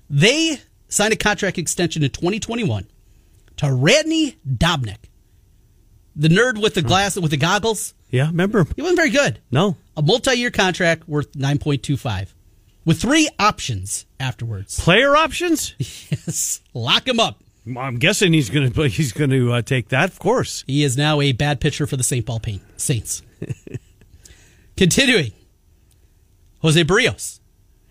[0.10, 2.88] They signed a contract extension in 2021
[3.58, 4.98] to Randy Dobnak,
[6.18, 7.94] the nerd with the glass with the goggles.
[8.10, 8.68] Yeah, remember him?
[8.76, 9.40] He wasn't very good.
[9.52, 9.78] No.
[9.96, 12.34] A multi-year contract worth 9.25
[12.86, 14.80] with three options afterwards.
[14.80, 15.76] Player options?
[16.10, 17.42] Yes, lock him up.
[17.78, 20.64] I'm guessing he's going to he's going to uh, take that, of course.
[20.68, 22.26] He is now a bad pitcher for the St.
[22.26, 23.22] Paul Pain Saints.
[24.78, 25.32] Continuing,
[26.62, 27.40] Jose Berrios.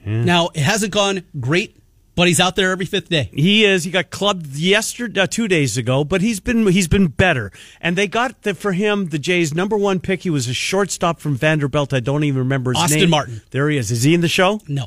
[0.04, 1.76] Now it hasn't gone great,
[2.16, 3.30] but he's out there every fifth day.
[3.32, 3.84] He is.
[3.84, 7.52] He got clubbed yesterday, uh, two days ago, but he's been he's been better.
[7.80, 10.22] And they got the, for him the Jays' number one pick.
[10.22, 11.92] He was a shortstop from Vanderbilt.
[11.92, 13.14] I don't even remember his Austin name.
[13.14, 13.42] Austin Martin.
[13.50, 13.90] There he is.
[13.90, 14.60] Is he in the show?
[14.66, 14.86] No.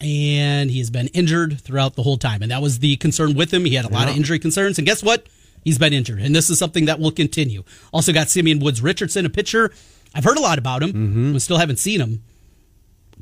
[0.00, 2.42] And he has been injured throughout the whole time.
[2.42, 3.64] And that was the concern with him.
[3.64, 4.78] He had a lot of injury concerns.
[4.78, 5.26] And guess what?
[5.64, 6.20] He's been injured.
[6.20, 7.62] And this is something that will continue.
[7.92, 9.72] Also got Simeon Woods Richardson, a pitcher.
[10.14, 10.90] I've heard a lot about him.
[10.90, 11.32] Mm-hmm.
[11.34, 12.24] We still haven't seen him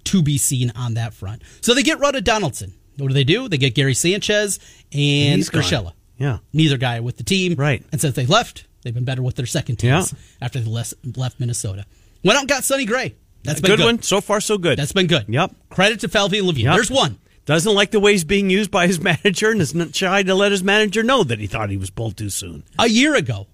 [0.04, 1.42] to be seen on that front.
[1.60, 2.72] So they get rid of Donaldson.
[3.00, 3.48] What do they do?
[3.48, 4.58] They get Gary Sanchez
[4.92, 5.42] and.
[5.42, 5.92] Urshela.
[6.18, 6.38] Yeah.
[6.52, 7.54] Neither guy with the team.
[7.54, 7.82] Right.
[7.90, 10.18] And since they left, they've been better with their second teams Yeah.
[10.42, 11.86] after they left, Minnesota.
[12.22, 13.14] Went out and got Sonny Gray.
[13.42, 13.84] That's been good, good.
[13.86, 14.02] one.
[14.02, 14.78] So far, so good.
[14.78, 15.24] That's been good.
[15.28, 15.54] Yep.
[15.70, 16.66] Credit to Falvey and Levine.
[16.66, 16.74] Yep.
[16.74, 17.18] There's one.
[17.46, 20.34] Doesn't like the way he's being used by his manager and is not shy to
[20.34, 22.64] let his manager know that he thought he was pulled too soon.
[22.78, 23.46] A year ago,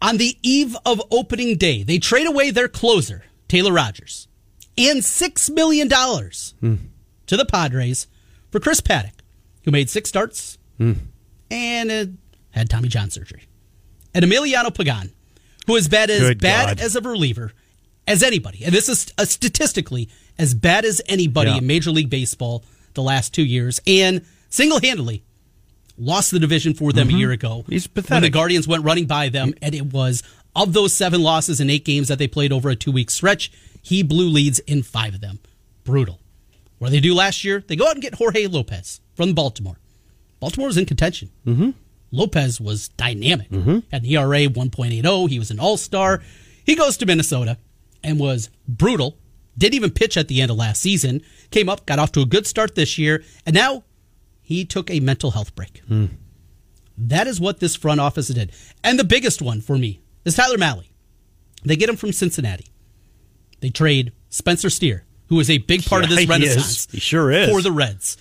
[0.00, 4.28] on the eve of opening day, they trade away their closer, Taylor Rogers,
[4.78, 6.86] and $6 million hmm.
[7.26, 8.06] to the Padres
[8.54, 9.14] for Chris Paddack,
[9.64, 12.04] who made six starts and uh,
[12.50, 13.42] had Tommy John surgery.
[14.14, 15.12] And Emiliano Pagan,
[15.66, 16.80] who is bad as Good bad God.
[16.84, 17.50] as a reliever
[18.06, 18.64] as anybody.
[18.64, 21.56] And this is uh, statistically as bad as anybody Yeah.
[21.58, 25.24] in Major League Baseball the last two years, and single handedly
[25.98, 27.62] lost the division for them a year ago.
[27.62, 27.72] Mm-hmm.
[27.72, 28.30] He's When the.
[28.30, 30.22] Guardians went running by them, and it was
[30.54, 33.50] of those seven losses in eight games that they played over a two week stretch,
[33.82, 35.40] he blew leads in five of them.
[35.82, 36.20] Brutal.
[36.84, 37.64] What did they do last year?
[37.66, 39.78] They go out and get Jorge Lopez from Baltimore.
[40.38, 41.30] Baltimore was in contention.
[41.46, 41.70] Mm-hmm.
[42.10, 43.50] Lopez was dynamic.
[43.90, 45.30] Had an ERA 1.80.
[45.30, 46.20] He was an all star.
[46.66, 47.56] He goes to Minnesota
[48.02, 49.16] and was brutal.
[49.56, 51.22] Didn't even pitch at the end of last season.
[51.50, 53.84] Came up, got off to a good start this year, and now
[54.42, 55.80] he took a mental health break.
[56.98, 58.52] That is what this front office did.
[58.84, 60.84] And the biggest one for me is Tyler Mahle.
[61.64, 62.66] They get him from Cincinnati.
[63.60, 66.66] They trade Spencer Steer, who is a big part of Yeah, this he renaissance.
[66.86, 66.88] is.
[66.92, 67.48] He sure is.
[67.50, 68.16] For the Reds.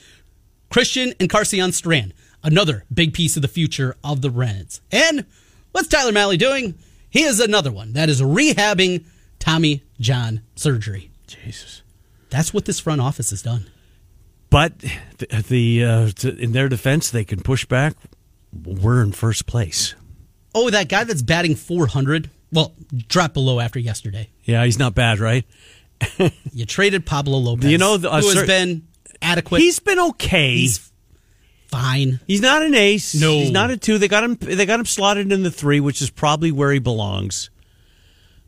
[0.69, 2.13] Christian Encarnacion-Strand,
[2.43, 4.81] another big piece of the future of the Reds.
[4.91, 5.25] And
[5.71, 6.75] what's Tyler Mahle doing?
[7.09, 9.05] He is another one that is rehabbing
[9.39, 11.11] Tommy John surgery.
[11.27, 11.81] Jesus.
[12.29, 13.69] That's what this front office has done.
[14.49, 14.79] But
[15.17, 17.95] the, the uh, to, in their defense, they can push back.
[18.63, 19.95] We're in first place.
[20.55, 22.29] Oh, that guy that's batting 400.
[22.51, 22.73] Well,
[23.07, 24.29] dropped below after yesterday.
[24.43, 25.43] Yeah, he's not bad, right?
[26.53, 27.71] You traded Pablo Lopez.
[27.71, 28.87] You know, the- uh, who has cer- been
[29.21, 29.59] adequate.
[29.61, 30.55] He's been okay.
[30.57, 30.91] He's
[31.67, 32.19] fine.
[32.27, 33.19] He's not an ace.
[33.19, 33.31] No.
[33.31, 33.97] he's not a two.
[33.97, 34.35] They got him.
[34.35, 37.49] They got him slotted in the three, which is probably where he belongs.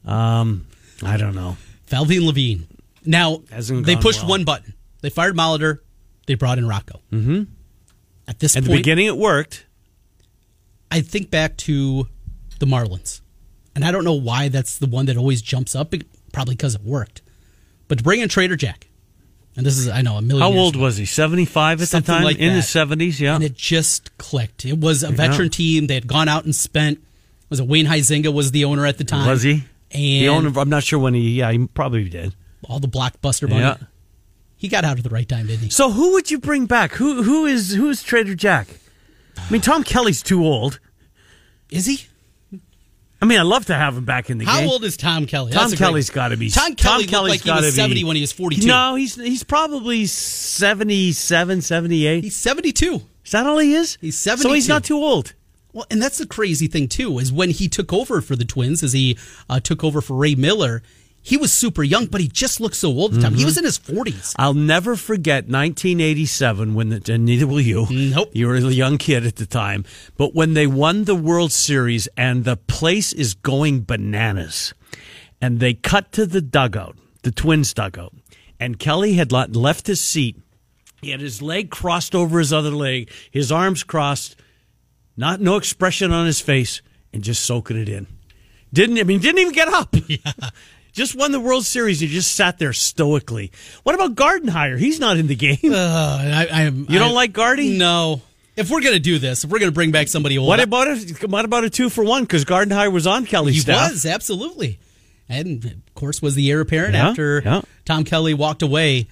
[0.05, 0.67] Um,
[1.03, 1.57] I don't know.
[1.87, 2.67] Valvin Levine.
[3.05, 4.29] Now they pushed well.
[4.29, 4.73] one button.
[5.01, 5.79] They fired Molitor.
[6.27, 7.01] They brought in Rocco.
[7.11, 7.43] Mm-hmm.
[8.27, 9.65] At this At the beginning, it worked.
[10.91, 12.07] I think back to
[12.59, 13.21] the Marlins,
[13.75, 15.93] and I don't know why that's the one that always jumps up.
[16.33, 17.21] Probably because it worked.
[17.87, 18.87] But to bring in Trader Jack,
[19.55, 20.41] and this is I know a million.
[20.51, 21.05] How old ago, was he?
[21.05, 22.55] Seventy-five at Something the time, like in that.
[22.55, 23.21] his seventies.
[23.21, 23.35] Yeah.
[23.35, 24.65] and it just clicked.
[24.65, 25.87] It was a veteran team.
[25.87, 26.99] They had gone out and spent.
[27.49, 29.27] Was it Wayne Huizinga was the owner at the time?
[29.27, 29.63] Was he?
[29.91, 30.59] And the owner.
[30.59, 31.29] I'm not sure when he.
[31.39, 32.33] Yeah, he probably did.
[32.67, 33.61] all the blockbuster money.
[33.61, 33.77] Yeah.
[34.57, 35.69] He got out at the right time, didn't he?
[35.69, 36.93] So who would you bring back?
[36.93, 38.67] Who who is who is Trader Jack?
[39.37, 40.79] I mean, Tom Kelly's too old.
[41.69, 42.07] Is he?
[43.21, 44.67] I mean, I'd love to have him back in the How game.
[44.67, 45.51] How old is Tom Kelly?
[45.51, 46.49] Tom That's Kelly's got to be.
[46.49, 48.67] Tom Kelly Kelly's like he gotta was be- 70 when he was 42.
[48.67, 52.23] No, he's he's probably 77, 78.
[52.23, 53.01] He's 72.
[53.23, 53.97] is that all he is?
[54.01, 55.34] He's So he's not too old.
[55.73, 58.82] Well, and that's the crazy thing too is when he took over for the Twins,
[58.84, 59.17] as he
[59.49, 60.82] uh, took over for Ray Miller,
[61.25, 63.31] he was super young, but he just looked so old at the time.
[63.31, 63.39] Mm-hmm.
[63.39, 64.35] He was in his 40s.
[64.38, 67.88] I'll never forget 1987 when the, and neither will you.
[67.89, 68.29] Nope.
[68.33, 69.85] You were a young kid at the time.
[70.17, 74.75] But when they won the World Series and the place is going bananas
[75.41, 78.13] and they cut to the dugout, the Twins dugout,
[78.59, 80.39] and Kelly had left his seat.
[81.01, 84.35] He had his leg crossed over his other leg, his arms crossed,
[85.17, 88.05] not no expression on his face, and just soaking it in.
[88.71, 89.95] Didn't I mean didn't even get up.
[90.95, 91.99] Just won the World Series.
[91.99, 93.51] He just sat there stoically.
[93.84, 94.79] What about Gardenhire?
[94.79, 95.60] He's not in the game.
[95.65, 97.77] Uh, I, I, You don't I- like Gardy?
[97.77, 98.21] No.
[98.55, 100.95] If we're gonna do this, if we're gonna bring back somebody old, what about a
[101.27, 102.23] what about a two for one?
[102.23, 103.91] Because Gardenhire was on Kelly's he staff.
[103.91, 104.79] was absolutely,
[105.27, 107.62] and of course was the heir apparent Yeah, after yeah.
[107.84, 109.08] Tom Kelly walked away.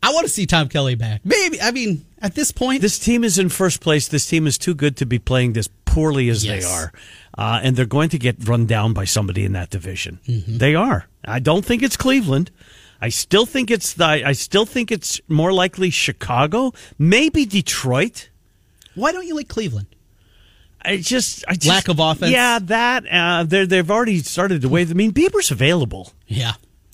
[0.00, 1.22] I want to see Tom Kelly back.
[1.24, 1.60] Maybe.
[1.60, 4.06] I mean, at this point, This team is in first place.
[4.06, 6.92] This team is too good to be playing this poorly as they are,
[7.38, 10.18] uh, and they're going to get run down by somebody in that division.
[10.26, 10.58] Mm-hmm.
[10.58, 11.06] They are.
[11.24, 12.50] I don't think it's Cleveland.
[13.00, 14.04] I still think it's the.
[14.04, 18.30] I still think it's more likely Chicago, maybe Detroit.
[18.94, 19.86] why don't you like Cleveland?
[20.86, 22.30] I just, I just Lack of offense?
[22.30, 24.90] Yeah, that uh, they're, they've already started to wave.
[24.90, 26.12] I mean, Bieber's available.
[26.26, 26.52] Yeah,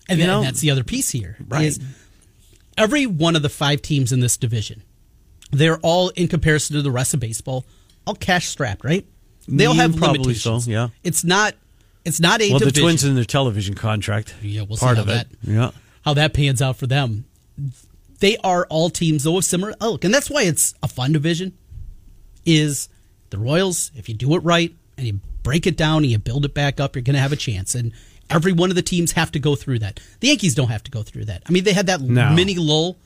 [0.09, 0.43] and, You then- know?
[0.43, 1.37] that's the other piece here.
[1.49, 1.65] Right.
[1.65, 1.81] is
[2.79, 4.83] every one of the five teams in this division,
[5.51, 7.65] they're all in comparison to the rest of baseball,
[8.11, 9.07] all cash strapped, right?
[9.49, 10.65] They all Mm, have probably limitations.
[10.67, 10.89] so, yeah.
[11.03, 11.55] it's not.
[12.05, 12.83] It's not a Well, the division.
[12.83, 14.35] Twins in their television contract.
[14.43, 15.27] Yeah, we'll see part how of it.
[15.43, 15.71] Yeah.
[16.05, 17.25] how that pans out for them.
[18.21, 21.53] They are all teams though of similar ilk, and that's why it's a fun division.
[22.47, 22.89] Is
[23.31, 23.91] the Royals?
[23.95, 26.81] If you do it right and you break it down and you build it back
[26.81, 27.75] up, you're going to have a chance.
[27.75, 27.93] And
[28.31, 30.01] every one of the teams have to go through that.
[30.21, 31.43] The Yankees don't have to go through that.
[31.47, 32.31] I mean, they had that No.
[32.33, 32.97] mini lull,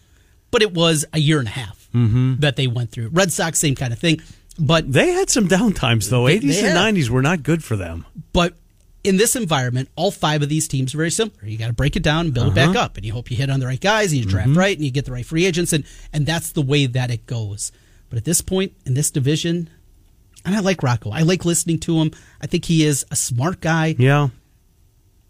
[0.50, 3.08] but it was a year and a half that they went through.
[3.08, 4.20] Red Sox, same kind of thing.
[4.58, 6.26] But They had some downtimes though.
[6.26, 6.76] They- 80s they and.
[6.96, 8.04] 90s were not good for them.
[8.32, 8.54] But
[9.02, 11.36] in this environment, all five of these teams are very similar.
[11.44, 12.78] You got to break it down and build it back Uh-huh.
[12.80, 14.58] up, and you hope you hit on the right guys, and you draft Mm-hmm.
[14.58, 17.26] right, and you get the right free agents, and and that's the way that it
[17.26, 17.70] goes.
[18.08, 19.68] But at this point in this division,
[20.44, 21.10] and I like Rocco.
[21.10, 22.12] I like listening to him.
[22.40, 24.28] I think he is a smart guy, Yeah.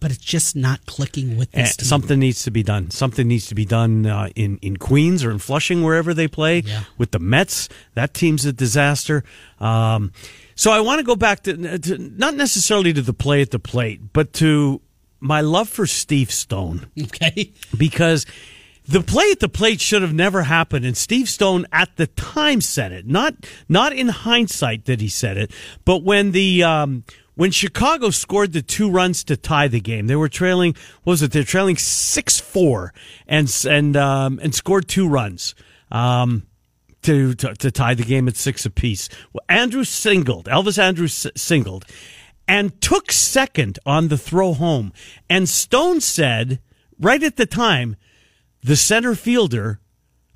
[0.05, 1.87] But it's just not clicking with Eh, this team.
[1.87, 2.91] something needs to be done.
[2.91, 6.59] Something needs to be done uh, in in Queens or in Flushing, wherever they play.
[6.61, 6.83] Yeah.
[6.99, 9.25] With the Mets, that team's a disaster.
[9.61, 10.13] Um,
[10.55, 13.59] so I want to go back to, to not necessarily to the play at the
[13.59, 14.83] plate, but to
[15.21, 18.27] my love for Steve Stone Okay, because
[18.87, 22.61] the play at the plate should have never happened and Steve Stone at the time
[22.61, 23.33] said it not
[23.71, 25.51] not in hindsight that he said it
[25.87, 30.17] but when the um when Chicago scored the two runs to tie the game they
[30.17, 32.91] were trailing what was it they're trailing 6-4
[33.27, 35.55] and and um and scored two runs
[35.91, 36.47] um
[37.05, 39.09] to, to, to tie the game at six apiece.
[39.33, 41.85] Well, Andrus singled, Elvis Andrus singled,
[42.49, 44.93] and took second on the throw home.
[45.31, 46.61] And Stone said,
[46.99, 47.97] right at the time,
[48.63, 49.81] the center fielder,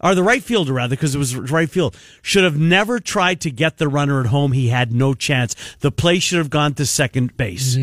[0.00, 3.50] or the right fielder rather, because it was right field, should have never tried to
[3.50, 4.52] get the runner at home.
[4.52, 5.54] He had no chance.
[5.80, 7.76] The play should have gone to second base.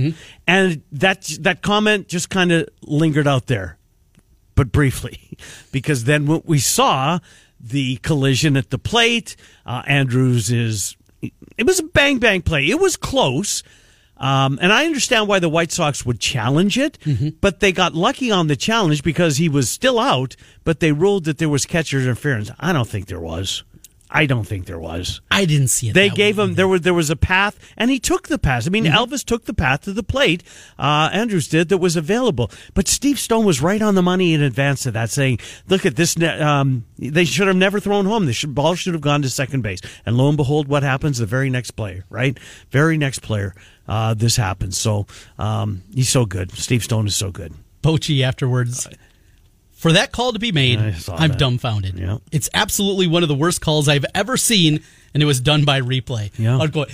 [0.48, 3.78] And that that comment just kind of lingered out there
[4.56, 5.38] but briefly,
[5.72, 7.20] because then what we saw
[7.60, 9.36] the collision at the plate.
[9.66, 10.96] Uh, Andrus is
[11.58, 12.66] it was a bang bang play.
[12.70, 13.64] It was close.
[14.18, 16.98] Um, and I understand why the White Sox would challenge it,
[17.42, 21.26] but they got lucky on the challenge because he was still out, but they ruled
[21.26, 22.50] that there was catcher interference.
[22.60, 23.64] I don't think there was.
[24.10, 25.20] I don't think there was.
[25.32, 25.94] I didn't see it.
[25.94, 26.54] They gave him either.
[26.54, 28.66] there was there was a path, and he took the path.
[28.66, 30.44] I mean, Elvis took the path to the plate.
[30.80, 34.42] Uh, Andrus did that was available, but Steve Stone was right on the money in
[34.42, 36.16] advance of that, saying, "Look at this.
[36.22, 38.26] Um, they should have never thrown home.
[38.26, 41.18] The should, ball should have gone to second base." And lo and behold, what happens?
[41.18, 42.38] The very next player, right?
[42.70, 43.54] Very next player,
[43.88, 44.78] uh, this happens.
[44.78, 45.06] So
[45.38, 46.52] um, he's so good.
[46.52, 47.54] Steve Stone is so good.
[47.82, 48.88] Bochy afterwards.
[49.74, 50.94] For that call to be made, I'm
[51.32, 51.38] that.
[51.40, 52.00] dumbfounded.
[52.00, 52.18] Yeah.
[52.32, 54.80] It's absolutely one of the worst calls I've ever seen,
[55.14, 56.32] and it was done by replay.
[56.40, 56.58] Yeah.
[56.58, 56.86] I'd go-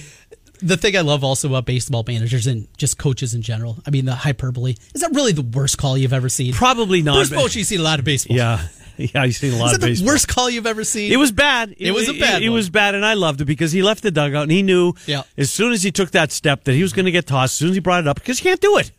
[0.62, 4.06] The thing I love also about baseball managers and just coaches in general, I mean,
[4.06, 6.54] the hyperbole, is that really the worst call you've ever seen?
[6.54, 7.16] Probably not.
[7.16, 8.36] Bruce Bochy's seen a lot of baseball.
[8.36, 8.68] Yeah,
[9.14, 9.26] yeah.
[9.26, 10.08] He's seen a lot Is of that the baseball.
[10.08, 11.12] worst call you've ever seen?
[11.12, 11.76] It was bad.
[11.78, 14.04] It was a bad It, it was bad, and I loved it because he left
[14.04, 15.24] the dugout and he knew Yeah.
[15.38, 17.54] as soon as he took that step that he was going to get tossed.
[17.54, 18.92] As soon as he brought it up, because you can't do it.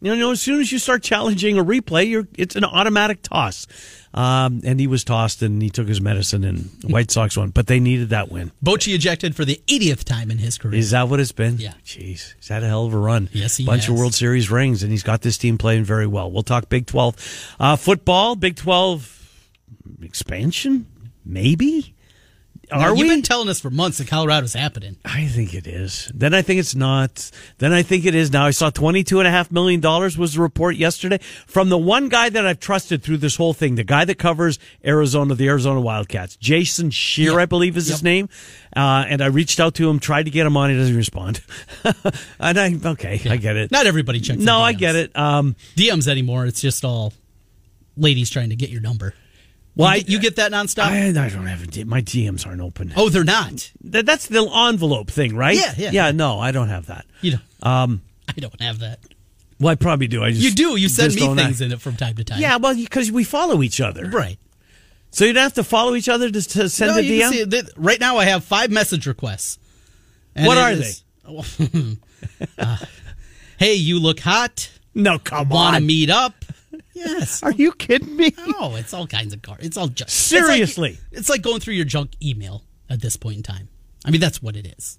[0.00, 3.66] You know, as soon as you start challenging a replay, you're it's an automatic toss.
[4.14, 7.50] Um, and he was tossed, and he took his medicine, and White Sox won.
[7.50, 8.52] But they needed that win.
[8.64, 10.76] Bochy ejected for the 80th time in his career.
[10.78, 11.56] Is that what it's been?
[11.58, 11.72] Yeah.
[11.84, 13.28] Jeez, he's had a hell of a run.
[13.32, 13.98] Yes, he Bunch of.
[13.98, 16.30] World Series rings, and he's got this team playing very well.
[16.30, 19.17] We'll talk Big 12 uh, football, Big 12
[20.02, 20.86] expansion,
[21.24, 21.94] maybe?
[22.70, 24.96] Now, Are You've been telling us for months that Colorado's happening.
[25.02, 26.12] I think it is.
[26.14, 27.30] Then I think it's not.
[27.56, 28.44] Then I think it is now.
[28.44, 33.02] I saw $22.5 million was the report yesterday from the one guy that I've trusted
[33.02, 37.40] through this whole thing, the guy that covers Arizona, the Arizona Wildcats, Jason Shear, Yep.
[37.40, 38.28] I believe is his name.
[38.76, 40.68] Uh, and I reached out to him, tried to get him on.
[40.68, 41.40] He doesn't respond.
[42.38, 43.70] and I, okay, I get it.
[43.70, 44.40] Not everybody checks.
[44.40, 45.16] no, I get it.
[45.16, 46.44] Um, DMs anymore.
[46.44, 47.14] It's just all
[47.96, 49.14] ladies trying to get your number.
[49.78, 50.84] Well, you, get, that nonstop.
[50.84, 52.92] I, I don't have a my DMs aren't open.
[52.96, 53.70] oh, they're not.
[53.84, 55.56] That, that's the envelope thing, right?
[55.56, 55.90] Yeah, yeah.
[55.92, 57.06] Yeah, no, I don't have that.
[57.22, 58.98] You know, Um, I don't have that.
[59.58, 60.22] well, I probably do.
[60.22, 60.76] I just You do.
[60.76, 62.40] You send me things act- in it from time to time.
[62.40, 64.06] Yeah, well, because we follow each other.
[64.10, 64.38] right.
[65.10, 67.30] So you don't have to follow each other to, to send No, a you DM?
[67.30, 67.70] see it.
[67.78, 69.58] Right now, I have five message requests.
[70.36, 71.02] What are is-
[72.58, 72.76] Uh,
[73.58, 74.70] hey, you look hot.
[74.94, 75.48] No, come on.
[75.50, 76.44] Want to meet up?
[76.98, 77.42] Yes.
[77.42, 78.34] Are you kidding me?
[78.58, 79.64] No, it's all kinds of cards.
[79.64, 80.90] It's all just Seriously.
[80.90, 83.68] It's like, it's like going through your junk email at this point in time.
[84.04, 84.98] I mean, that's what it is.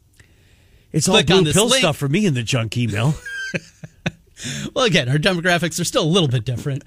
[0.91, 1.79] It's all Click on blue pill link.
[1.79, 3.13] stuff for me in the junk email.
[4.73, 6.83] Well, again, our demographics are still a little bit different.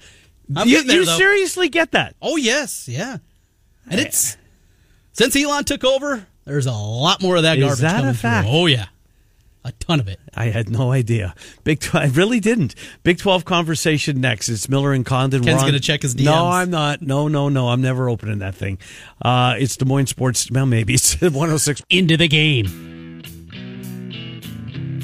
[0.55, 2.15] I'm you there, you seriously get that?
[2.19, 3.17] Oh yes, yeah.
[3.89, 4.37] And it's
[5.11, 8.13] since Elon took over, there's a lot more of that Is garbage that a coming
[8.15, 8.47] fact?
[8.47, 8.57] through.
[8.57, 8.87] Oh yeah,
[9.65, 10.19] a ton of it.
[10.35, 11.33] I had no idea.
[11.63, 12.75] Big 12, I really didn't.
[13.03, 14.49] Big 12 conversation next.
[14.49, 15.43] It's Miller and Condon.
[15.43, 16.25] Ken's gonna check his DMs.
[16.25, 17.01] No, I'm not.
[17.01, 17.69] No, no, no.
[17.69, 18.77] I'm never opening that thing.
[19.21, 20.49] Uh, it's Des Moines Sports.
[20.51, 21.81] Well, maybe it's 106.
[21.89, 23.21] into the game.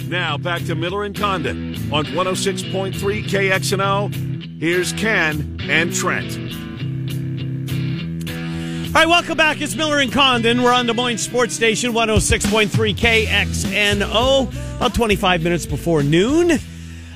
[0.10, 2.94] Now back to Miller and Condon on 106.3
[3.26, 4.60] KXNO.
[4.60, 6.38] Here's Ken and Trent.
[8.90, 9.62] All right, welcome back.
[9.62, 10.64] It's Miller and Condon.
[10.64, 14.78] We're on Des Moines Sports Station 106.3 KXNO.
[14.78, 16.60] About 25 minutes before noon.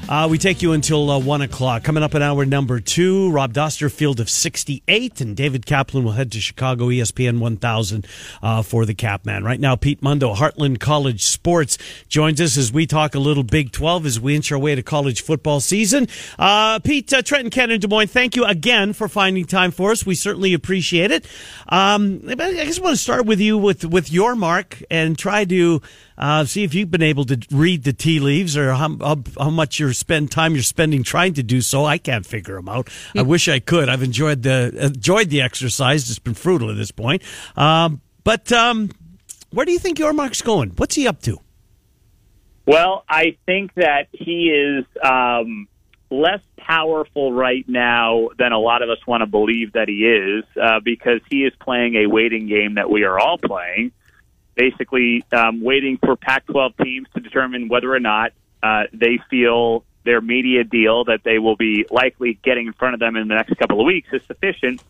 [0.09, 1.81] Uh, we take you until uh, 1 o'clock.
[1.83, 6.11] Coming up in hour number two, Rob Doster, field of 68, and David Kaplan will
[6.11, 8.05] head to Chicago ESPN 1000
[8.41, 9.43] uh, for the Capman.
[9.43, 11.77] Right now, Pete Mundo, Heartland College Sports,
[12.09, 14.83] joins us as we talk a little Big 12 as we inch our way to
[14.83, 16.09] college football season.
[16.37, 19.91] Uh, Pete, uh, Trenton, Ken, and Des Moines, thank you again for finding time for
[19.91, 20.05] us.
[20.05, 21.25] We certainly appreciate it.
[21.69, 22.35] Um, I
[22.65, 25.81] just want to start with you with, with Yormark and try to
[26.17, 29.49] uh, see if you've been able to read the tea leaves or how, how, how
[29.49, 31.85] much you're spend time you're spending trying to do so.
[31.85, 32.89] I can't figure them out.
[33.15, 33.89] I wish I could.
[33.89, 36.09] I've enjoyed the enjoyed the exercise.
[36.09, 37.23] It's been fruitful at this point.
[37.55, 38.91] Um, but um,
[39.51, 40.71] where do you think Yormark's going?
[40.71, 41.39] What's he up to?
[42.65, 45.67] Well, I think that he is um,
[46.09, 50.45] less powerful right now than a lot of us want to believe that he is,
[50.61, 53.91] uh, because he is playing a waiting game that we are all playing.
[54.55, 60.21] Basically, um, waiting for Pac-12 teams to determine whether or not uh, they feel their
[60.21, 63.57] media deal that they will be likely getting in front of them in the next
[63.57, 64.83] couple of weeks is sufficient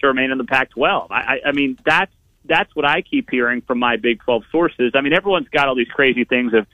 [0.00, 1.08] to remain in the Pac-12.
[1.10, 2.12] I, I, I mean, that's
[2.46, 4.92] that's what I keep hearing from my Big 12 sources.
[4.94, 6.66] I mean, everyone's got all these crazy things of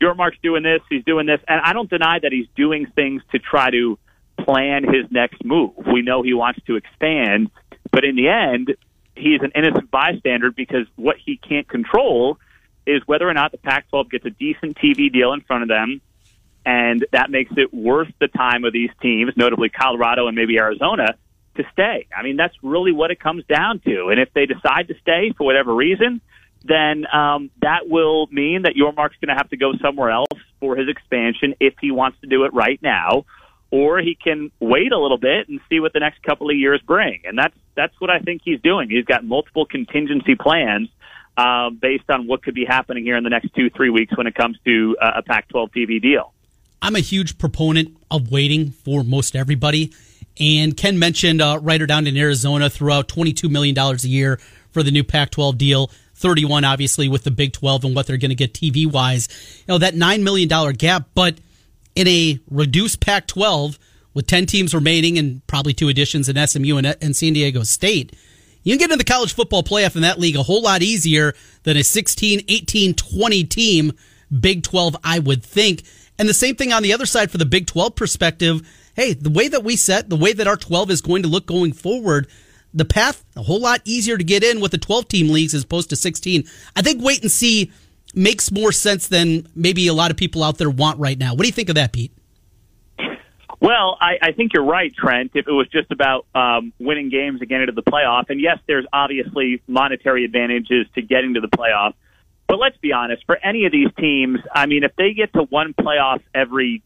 [0.00, 3.38] Yormark's doing this, he's doing this, and I don't deny that he's doing things to
[3.38, 3.98] try to
[4.38, 5.72] plan his next move.
[5.90, 7.50] We know he wants to expand,
[7.90, 8.76] but in the end,
[9.16, 12.38] he's an innocent bystander because what he can't control
[12.86, 16.00] is whether or not the Pac-12 gets a decent TV deal in front of them,
[16.64, 21.16] and that makes it worth the time of these teams, notably Colorado and maybe Arizona,
[21.56, 22.06] to stay.
[22.16, 24.08] I mean, that's really what it comes down to.
[24.08, 26.20] And if they decide to stay for whatever reason,
[26.64, 30.28] then um, that will mean that Yormark's going to have to go somewhere else
[30.60, 33.24] for his expansion if he wants to do it right now,
[33.70, 36.80] or he can wait a little bit and see what the next couple of years
[36.86, 37.22] bring.
[37.24, 38.88] And that's that's what I think he's doing.
[38.88, 40.88] He's got multiple contingency plans
[41.36, 44.26] uh, based on what could be happening here in the next two three weeks when
[44.26, 46.32] it comes to uh, a Pac-12 TV deal.
[46.80, 49.92] I'm a huge proponent of waiting for most everybody.
[50.38, 54.38] And Ken mentioned uh, Ryder down in Arizona throughout $22 million a year
[54.70, 55.90] for the new Pac 12 deal.
[56.14, 59.28] 31 obviously with the Big 12 and what they're going to get TV wise.
[59.66, 61.38] You know, that $9 million gap, but
[61.96, 63.78] in a reduced Pac 12
[64.14, 68.14] with 10 teams remaining and probably two additions in SMU and, and San Diego State,
[68.62, 71.34] you can get into the college football playoff in that league a whole lot easier
[71.64, 73.92] than a 16, 18, 20 team
[74.40, 75.84] Big 12, I would think.
[76.18, 78.68] And the same thing on the other side for the Big 12 perspective.
[78.94, 81.46] Hey, the way that we set, the way that our 12 is going to look
[81.46, 82.26] going forward,
[82.74, 85.62] the path a whole lot easier to get in with the 12 team leagues as
[85.62, 86.44] opposed to 16.
[86.74, 87.70] I think wait and see
[88.16, 91.34] makes more sense than maybe a lot of people out there want right now.
[91.34, 92.12] What do you think of that, Pete?
[93.60, 95.32] Well, I, I think you're right, Trent.
[95.34, 98.58] If it was just about um, winning games and getting to the playoff, and yes,
[98.66, 101.94] there's obviously monetary advantages to getting to the playoff.
[102.48, 105.42] But let's be honest, for any of these teams, I mean, if they get to
[105.42, 106.82] one playoff every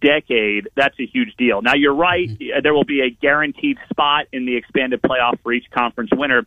[0.00, 1.62] decade, that's a huge deal.
[1.62, 2.28] Now, you're right.
[2.28, 2.60] Mm-hmm.
[2.62, 6.46] There will be a guaranteed spot in the expanded playoff for each conference winner.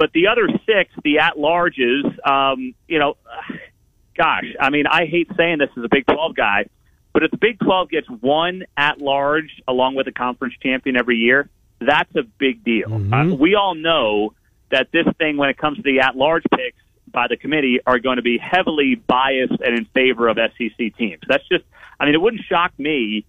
[0.00, 3.18] But the other six, the at larges, um, you know,
[4.16, 6.64] gosh, I mean, I hate saying this as a Big 12 guy,
[7.12, 11.18] but if the Big 12 gets one at large along with a conference champion every
[11.18, 12.88] year, that's a big deal.
[12.88, 13.12] Mm-hmm.
[13.12, 14.32] Uh, we all know
[14.70, 16.80] that this thing, when it comes to the at large picks
[17.12, 21.20] by the committee, are going to be heavily biased and in favor of SEC teams.
[21.28, 21.64] That's just
[21.98, 23.26] I mean, it wouldn't shock me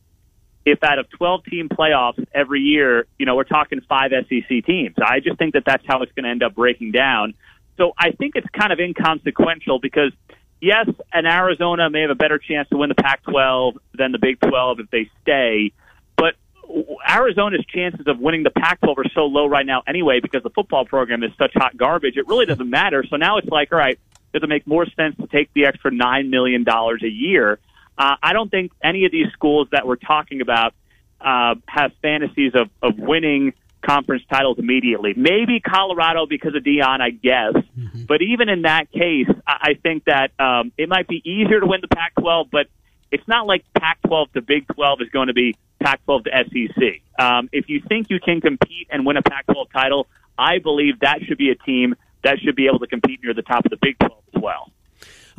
[0.65, 4.95] if out of 12 team playoffs every year, you know, we're talking five SEC teams.
[5.03, 7.33] I just think that that's how it's going to end up breaking down.
[7.77, 10.11] So I think it's kind of inconsequential because,
[10.59, 14.19] yes, an Arizona may have a better chance to win the Pac 12 than the
[14.19, 15.71] Big 12 if they stay.
[16.15, 16.35] But
[17.09, 20.51] Arizona's chances of winning the Pac 12 are so low right now anyway because the
[20.51, 22.17] football program is such hot garbage.
[22.17, 23.03] It really doesn't matter.
[23.09, 23.97] So now it's like, all right,
[24.31, 27.59] does it make more sense to take the extra $9 million a year?
[28.01, 30.73] Uh, I don't think any of these schools that we're talking about
[31.19, 33.53] uh, have fantasies of, of winning
[33.85, 35.13] conference titles immediately.
[35.15, 37.53] Maybe Colorado because of Deion, I guess.
[37.53, 38.05] Mm-hmm.
[38.07, 41.81] But even in that case, I think that um, it might be easier to win
[41.81, 42.65] the Pac-12, but
[43.11, 47.23] it's not like Pac-12 to Big 12 is going to be Pac-12 to SEC.
[47.23, 50.07] Um, if you think you can compete and win a Pac-12 title,
[50.39, 53.43] I believe that should be a team that should be able to compete near the
[53.43, 54.71] top of the Big 12 as well.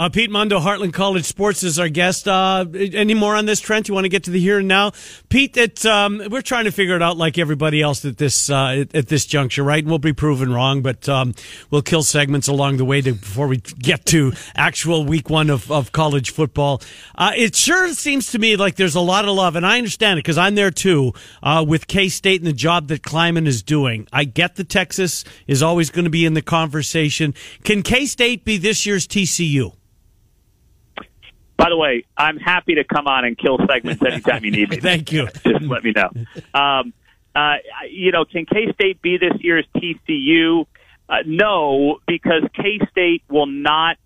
[0.02, 2.26] Uh, Pete Mundo, Heartland College Sports, is our guest.
[2.26, 3.86] Uh, any more on this, Trent?
[3.86, 4.90] You want to get to the here and now?
[5.28, 8.84] Pete, it, um, we're trying to figure it out like everybody else at this uh,
[8.94, 9.78] at this juncture, right?
[9.78, 11.34] And we'll be proven wrong, but um,
[11.70, 15.70] we'll kill segments along the way to, before we get to actual week one of,
[15.70, 16.82] of college football.
[17.14, 20.18] Uh, it sure seems to me like there's a lot of love, and I understand
[20.18, 21.12] it because I'm there too
[21.44, 24.08] uh, with K State and the job that Klieman is doing.
[24.12, 27.34] I get the Texas is always going to be in the conversation.
[27.62, 29.74] Can K State be this year's TCU?
[31.62, 34.76] By the way, I'm happy to come on and kill segments anytime you need me.
[34.80, 35.28] Thank you.
[35.44, 36.10] Just let me know.
[36.58, 36.92] Um,
[37.36, 37.56] uh,
[37.88, 40.66] you know, can K State be this year's TCU?
[41.08, 43.96] Uh, no, because K State will not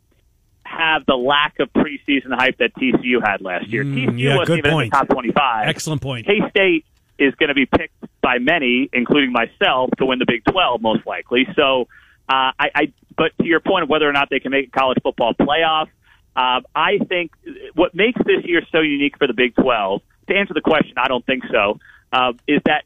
[0.65, 3.85] have the lack of preseason hype that TCU had last year.
[3.85, 4.85] Mm, TCU yeah, wasn't even point.
[4.85, 5.69] in the top 25.
[5.69, 6.27] Excellent point.
[6.27, 6.85] K State
[7.19, 11.07] is going to be picked by many, including myself, to win the Big 12 most
[11.07, 11.47] likely.
[11.57, 11.83] So,
[12.29, 14.71] uh, I, I, but to your point of whether or not they can make a
[14.71, 15.89] college football playoff,
[16.37, 17.33] uh, I think
[17.75, 21.09] what makes this year so unique for the Big 12, to answer the question, I
[21.09, 21.79] don't think so,
[22.13, 22.85] uh, is that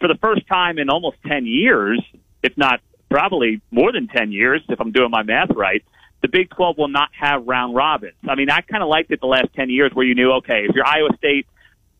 [0.00, 2.00] for the first time in almost 10 years,
[2.42, 2.80] if not
[3.10, 5.84] probably more than 10 years, if I'm doing my math right,
[6.22, 8.14] the Big 12 will not have round robins.
[8.28, 10.66] I mean, I kind of liked it the last 10 years where you knew, okay,
[10.68, 11.46] if you're Iowa State,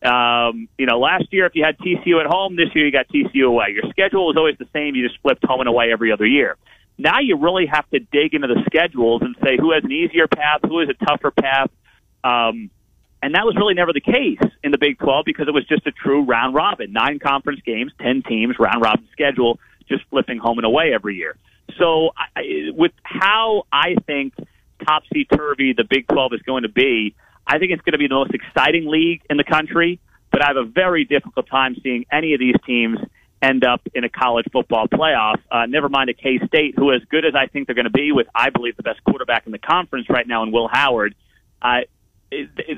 [0.03, 3.07] um, you know, last year if you had TCU at home, this year you got
[3.09, 3.67] TCU away.
[3.73, 4.95] Your schedule was always the same.
[4.95, 6.55] You just flipped home and away every other year.
[6.97, 10.27] Now you really have to dig into the schedules and say who has an easier
[10.27, 11.69] path, who has a tougher path.
[12.23, 12.69] Um,
[13.23, 15.85] and that was really never the case in the Big 12 because it was just
[15.87, 20.57] a true round robin, nine conference games, 10 teams, round robin schedule, just flipping home
[20.57, 21.35] and away every year.
[21.77, 24.33] So, I, with how I think
[24.85, 27.15] topsy turvy the Big 12 is going to be,
[27.45, 29.99] I think it's going to be the most exciting league in the country.
[30.31, 32.99] But I have a very difficult time seeing any of these teams
[33.41, 35.37] end up in a college football playoff.
[35.49, 37.89] Uh, never mind a K State, who, as good as I think they're going to
[37.89, 41.15] be, with I believe the best quarterback in the conference right now, in Will Howard.
[41.61, 41.81] Uh,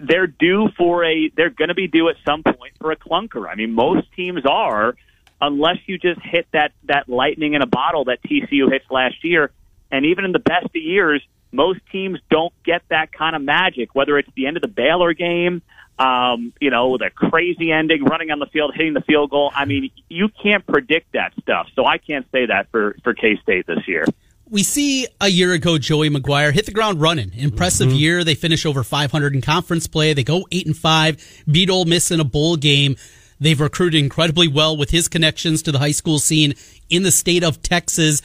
[0.01, 1.30] they're due for a.
[1.36, 3.47] They're going to be due at some point for a clunker.
[3.47, 4.95] I mean, most teams are,
[5.39, 9.51] unless you just hit that that lightning in a bottle that TCU hits last year.
[9.91, 13.93] And even in the best of years, most teams don't get that kind of magic,
[13.93, 15.61] whether it's the end of the Baylor game,
[16.00, 19.52] um, you know, the crazy ending, running on the field, hitting the field goal.
[19.56, 21.68] I mean, you can't predict that stuff.
[21.76, 24.06] So I can't say that for, for K State this year.
[24.50, 27.32] We see a year ago Joey McGuire hit the ground running.
[27.34, 27.98] Impressive mm-hmm.
[27.98, 28.24] year.
[28.24, 30.14] They finish over 500 in conference play.
[30.14, 32.96] They go eight and five, beat Ole Miss in a bowl game.
[33.39, 36.54] They've recruited incredibly well with his connections to the high school scene
[36.89, 38.22] in the state of Texas.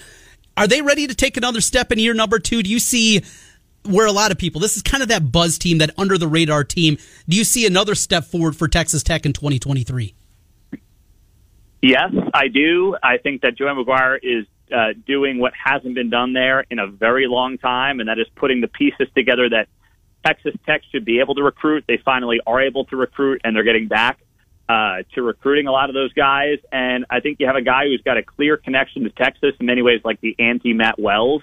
[0.57, 2.63] Are they ready to take another step in year number two?
[2.63, 3.23] Do you see
[3.89, 6.29] where a lot of people, this is kind of that buzz team, that under the
[6.29, 6.99] radar team.
[7.29, 10.15] Do you see another step forward for Texas Tech in 2023?
[11.81, 12.97] Yes, I do.
[13.03, 16.87] I think that Joey McGuire is uh, doing what hasn't been done there in a
[16.87, 19.69] very long time, and that is putting the pieces together that
[20.27, 21.85] Texas Tech should be able to recruit.
[21.87, 24.19] They finally are able to recruit, and they're getting back
[24.69, 26.59] uh, to recruiting a lot of those guys.
[26.71, 29.67] And I think you have a guy who's got a clear connection to Texas in
[29.67, 31.43] many ways, like the anti Matt Wells.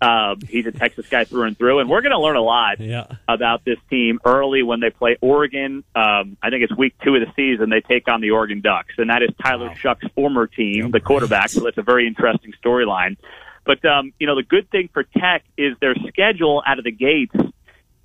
[0.00, 1.80] uh, he's a Texas guy through and through.
[1.80, 3.06] And we're going to learn a lot yeah.
[3.28, 5.84] about this team early when they play Oregon.
[5.94, 7.68] Um, I think it's week two of the season.
[7.68, 9.74] They take on the Oregon Ducks, and that is Tyler wow.
[9.74, 11.50] Shough's former team, the quarterback.
[11.50, 13.16] So that's a very interesting storyline.
[13.64, 16.90] But um, you know, the good thing for Tech is their schedule out of the
[16.90, 17.34] gates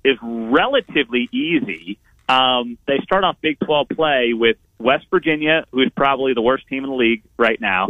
[0.04, 1.98] is relatively easy.
[2.28, 6.84] Um, they start off Big 12 play with West Virginia, who's probably the worst team
[6.84, 7.88] in the league right now.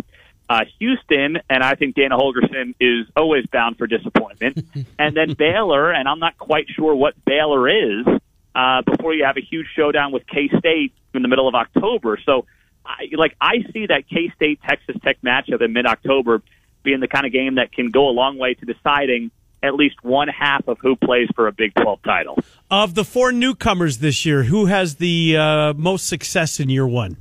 [0.49, 4.65] Uh, Houston, and I think Dana Holgorsen is always bound for disappointment.
[4.99, 8.07] and then Baylor, and I'm not quite sure what Baylor is
[8.55, 12.19] uh, before you have a huge showdown with K State in the middle of October.
[12.25, 12.47] So,
[12.87, 16.43] I, like, I see that K State Texas Tech matchup in mid October
[16.83, 19.31] being the kind of game that can go a long way to deciding
[19.63, 22.39] at least one half of who plays for a Big 12 title.
[22.71, 27.17] Of the four newcomers this year, who has the uh, most success in year one?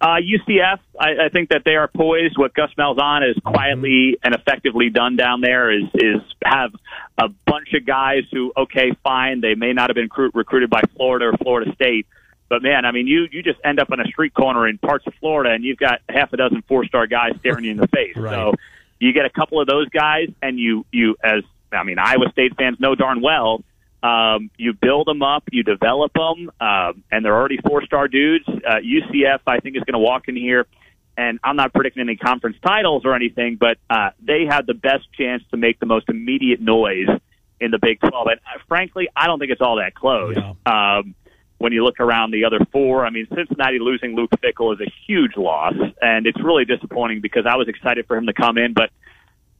[0.00, 2.36] Uh, UCF, I, I think that they are poised.
[2.36, 6.72] What Gus Malzahn has quietly and effectively done down there is is have
[7.16, 10.82] a bunch of guys who, okay, fine, they may not have been recruit, recruited by
[10.96, 12.08] Florida or Florida State,
[12.52, 15.06] but man, I mean, you you just end up on a street corner in parts
[15.06, 17.88] of Florida, and you've got half a dozen four star guys staring you in the
[17.88, 18.14] face.
[18.14, 18.34] right.
[18.34, 18.54] So
[19.02, 21.42] you get a couple of those guys, and you you as
[21.72, 23.64] I mean, Iowa State fans know darn well.
[24.00, 28.44] Um, you build them up, you develop them, um, and they're already four star dudes.
[28.48, 30.66] Uh, UCF, I think, is going to walk in here,
[31.16, 35.04] and I'm not predicting any conference titles or anything, but uh, they have the best
[35.18, 37.08] chance to make the most immediate noise
[37.60, 38.26] in the Big 12.
[38.28, 40.36] And uh, frankly, I don't think it's all that close.
[40.36, 40.52] Yeah.
[40.66, 41.14] Um,
[41.62, 44.90] when you look around the other four, I mean, Cincinnati losing Luke Fickell is a
[45.06, 48.72] huge loss, and it's really disappointing because I was excited for him to come in.
[48.72, 48.90] But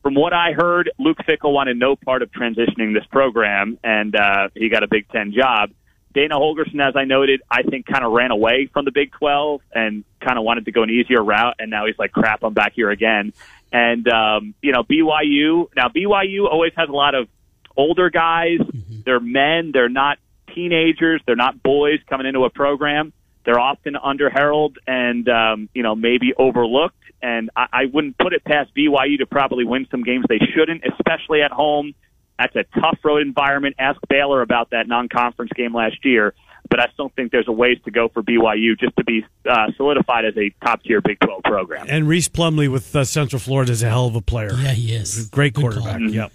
[0.02, 4.48] from what I heard, Luke Fickell wanted no part of transitioning this program, and uh,
[4.52, 5.70] he got a Big Ten job.
[6.12, 9.60] Dana Holgorsen, as I noted, I think kind of ran away from the Big 12
[9.72, 12.52] and kind of wanted to go an easier route, and now he's like, crap, I'm
[12.52, 13.32] back here again.
[13.72, 17.28] And, um, you know, BYU, now BYU always has a lot of
[17.76, 18.58] older guys.
[18.58, 19.02] Mm-hmm.
[19.04, 19.70] They're men.
[19.72, 20.18] They're not
[20.54, 21.20] teenagers.
[21.26, 23.12] They're not boys coming into a program.
[23.44, 26.96] They're often underheralded and um, you know maybe overlooked.
[27.20, 30.82] And I, I wouldn't put it past BYU to probably win some games they shouldn't,
[30.84, 31.94] especially at home.
[32.38, 33.76] That's a tough road environment.
[33.78, 36.34] Ask Baylor about that non-conference game last year.
[36.68, 39.66] But I still think there's a ways to go for BYU just to be uh,
[39.76, 41.86] solidified as a top tier Big 12 program.
[41.88, 44.52] And Rhys Plumlee with uh, Central Florida is a hell of a player.
[44.54, 45.28] Yeah, he is.
[45.28, 45.98] Great quarterback.
[46.00, 46.14] Mm-hmm.
[46.14, 46.32] Yep.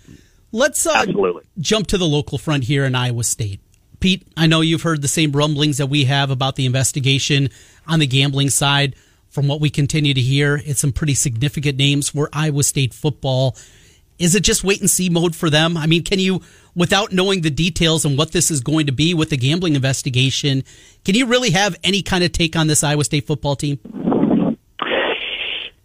[0.52, 1.44] Let's uh, Absolutely.
[1.60, 3.60] jump to the local front here in Iowa State.
[4.00, 7.50] Pete, I know you've heard the same rumblings that we have about the investigation
[7.88, 8.96] on the gambling side.
[9.30, 13.56] From what we continue to hear, it's some pretty significant names for Iowa State football.
[14.20, 15.78] Is it just wait and see mode for them?
[15.78, 16.42] I mean, can you,
[16.76, 20.64] without knowing the details and what this is going to be with the gambling investigation,
[21.06, 23.80] can you really have any kind of take on this Iowa State football team?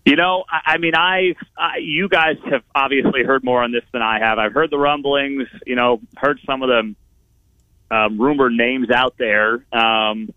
[0.04, 4.02] You know, I, mean, I, I, you guys have obviously heard more on this than
[4.02, 4.38] I have.
[4.38, 5.46] I've heard the rumblings.
[5.64, 6.94] You know, heard some of the
[7.92, 9.64] um, rumored names out there.
[9.72, 10.32] Um,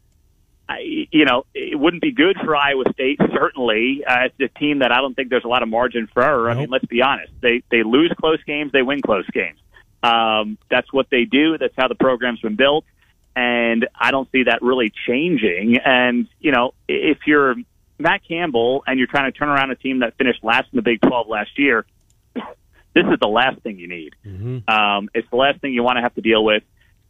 [0.67, 3.19] I, you know, it wouldn't be good for Iowa State.
[3.19, 6.23] Certainly, uh, it's a team that I don't think there's a lot of margin for
[6.23, 6.47] error.
[6.47, 6.57] Nope.
[6.57, 7.31] I mean, let's be honest.
[7.41, 9.59] They they lose close games, they win close games.
[10.03, 11.57] Um, that's what they do.
[11.57, 12.83] That's how the program's been built,
[13.35, 15.77] and I don't see that really changing.
[15.85, 17.55] And you know, if you're
[17.99, 20.81] Matt Campbell and you're trying to turn around a team that finished last in the
[20.81, 21.85] Big 12 last year,
[22.35, 24.15] this is the last thing you need.
[24.25, 24.69] Mm-hmm.
[24.69, 26.63] Um, it's the last thing you want to have to deal with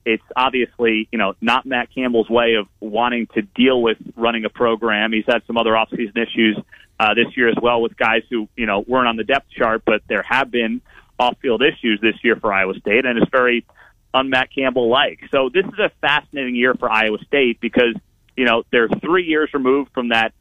[0.05, 4.49] it's obviously, you know, not Matt Campbell's way of wanting to deal with running a
[4.49, 5.11] program.
[5.11, 6.57] He's had some other offseason issues
[6.99, 9.83] uh, this year as well with guys who, you know, weren't on the depth chart,
[9.85, 10.81] but there have been
[11.19, 13.65] off-field issues this year for Iowa State, and it's very
[14.13, 15.21] un-Matt Campbell-like.
[15.31, 17.95] So this is a fascinating year for Iowa State because,
[18.37, 20.33] you know, they're three years removed from that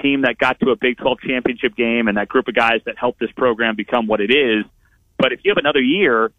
[0.00, 2.96] team that got to a Big 12 championship game and that group of guys that
[2.96, 4.64] helped this program become what it is–
[5.20, 6.32] But if you have another year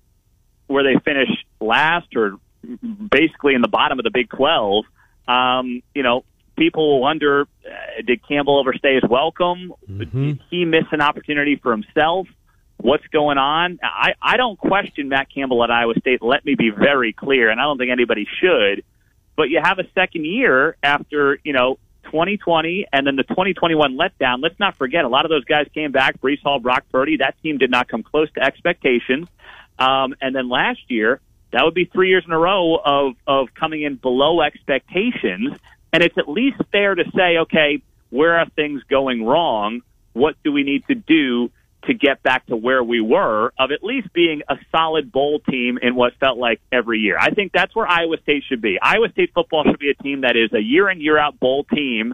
[0.65, 1.29] where they finish
[1.59, 2.39] last or
[3.09, 4.85] basically in the bottom of the Big 12,
[5.27, 6.23] um, you know,
[6.57, 9.73] people wonder uh, did Campbell overstay his welcome?
[9.89, 10.23] Mm-hmm.
[10.23, 12.27] Did he miss an opportunity for himself?
[12.77, 13.79] What's going on?
[13.83, 16.21] I, I don't question Matt Campbell at Iowa State.
[16.21, 18.83] Let me be very clear, and I don't think anybody should.
[19.35, 24.41] But you have a second year after, you know, 2020 and then the 2021 letdown.
[24.41, 26.19] Let's not forget, a lot of those guys came back.
[26.19, 27.17] Breece Hall, Brock Purdy.
[27.17, 29.27] That team did not come close to expectations.
[29.79, 31.19] Um, and then last year,
[31.51, 35.57] that would be three years in a row of, of coming in below expectations.
[35.93, 39.81] And it's at least fair to say, okay, where are things going wrong?
[40.13, 41.51] What do we need to do
[41.85, 45.79] to get back to where we were of at least being a solid bowl team
[45.81, 47.17] in what felt like every year.
[47.19, 48.77] I think that's where Iowa State should be.
[48.81, 51.63] Iowa State football should be a team that is a year in, year out bowl
[51.63, 52.13] team,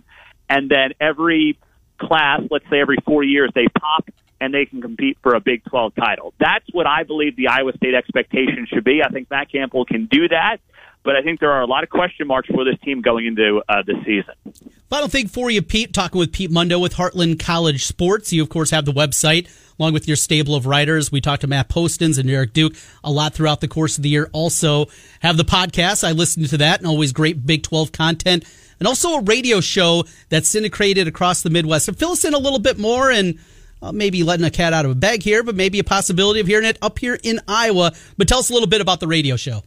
[0.49, 1.59] and then every
[1.99, 4.09] class, let's say every four years, they pop
[4.39, 6.33] and they can compete for a Big 12 title.
[6.39, 9.01] That's what I believe the Iowa State expectation should be.
[9.03, 10.59] I think Matt Campbell can do that
[11.07, 13.61] but I think there are a lot of question marks for this team going into
[13.69, 14.69] uh, the season.
[14.89, 15.93] Final thing for you, Pete.
[15.93, 18.33] Talking with Pete Mundo with Heartland College Sports.
[18.33, 19.47] You, of course, have the website
[19.79, 21.09] along with your stable of writers.
[21.09, 22.73] We talked to Matt Postins and Derek Duke
[23.05, 24.29] a lot throughout the course of the year.
[24.33, 24.87] Also,
[25.21, 26.03] have the podcast.
[26.05, 28.43] I listened to that and always great Big 12 content.
[28.77, 31.85] And also a radio show that's syndicated across the Midwest.
[31.85, 33.39] So fill us in a little bit more and
[33.81, 36.47] uh, maybe letting a cat out of a bag here, but maybe a possibility of
[36.47, 37.93] hearing it up here in Iowa.
[38.17, 39.63] But tell us a little bit about the radio show.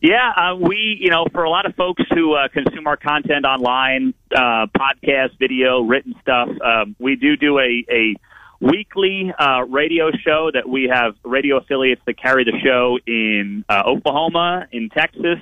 [0.00, 3.46] Yeah, uh, we, you know, for a lot of folks who uh, consume our content
[3.46, 8.14] online, uh, podcast, video, written stuff, um, we do do a, a
[8.60, 13.82] weekly uh, radio show that we have radio affiliates that carry the show in uh,
[13.86, 15.38] Oklahoma, in Texas,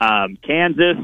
[0.00, 0.96] um, Kansas,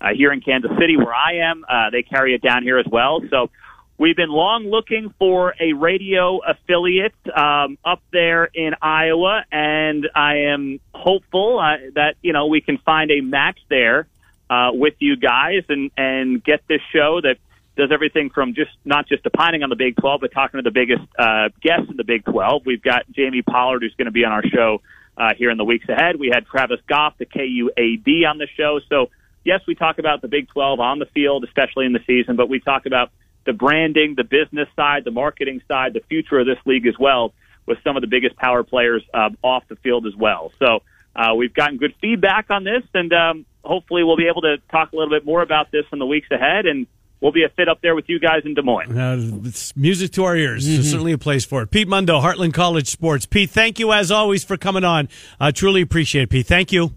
[0.00, 1.64] uh, here in Kansas City, where I am.
[1.68, 3.20] Uh, they carry it down here as well.
[3.30, 3.50] So
[3.96, 10.48] We've been long looking for a radio affiliate um, up there in Iowa, and I
[10.48, 14.08] am hopeful uh, that you know we can find a match there
[14.50, 17.36] uh, with you guys and and get this show that
[17.76, 20.72] does everything from just not just opining on the Big 12, but talking to the
[20.72, 22.66] biggest uh, guests in the Big 12.
[22.66, 24.80] We've got Jamie Pollard, who's going to be on our show
[25.16, 26.16] uh, here in the weeks ahead.
[26.16, 28.80] We had Travis Goff, the KUAD, on the show.
[28.88, 29.10] So
[29.44, 32.48] yes, we talk about the Big 12 on the field, especially in the season, but
[32.48, 33.10] we talk about
[33.44, 37.32] the branding, the business side, the marketing side, the future of this league as well,
[37.66, 40.52] with some of the biggest power players um, off the field as well.
[40.58, 40.82] So
[41.16, 44.92] uh, we've gotten good feedback on this, and um, hopefully we'll be able to talk
[44.92, 46.66] a little bit more about this in the weeks ahead.
[46.66, 46.86] And
[47.20, 48.96] we'll be a fit up there with you guys in Des Moines.
[48.96, 50.66] Uh, it's music to our ears.
[50.66, 50.82] Mm-hmm.
[50.82, 51.70] certainly a place for it.
[51.70, 53.26] Pete Mundo, Heartland College Sports.
[53.26, 55.08] Pete, thank you as always for coming on.
[55.40, 56.46] I uh, truly appreciate it, Pete.
[56.46, 56.92] Thank you.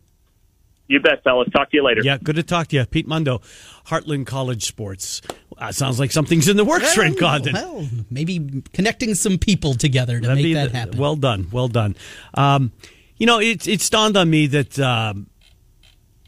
[0.88, 1.50] You bet, fellas.
[1.52, 2.02] Talk to you later.
[2.04, 2.86] Yeah, good to talk to you.
[2.86, 3.42] Pete Mundo,
[3.88, 5.22] Heartland College Sports.
[5.58, 7.54] Uh, sounds like something's in the works, well, Trent Condon.
[7.54, 10.98] Well, maybe connecting some people together to That'd make that the, happen.
[10.98, 11.48] Well done.
[11.52, 11.96] Well done.
[12.36, 12.72] Um,
[13.18, 15.30] you know, it's it's dawned on me that, um,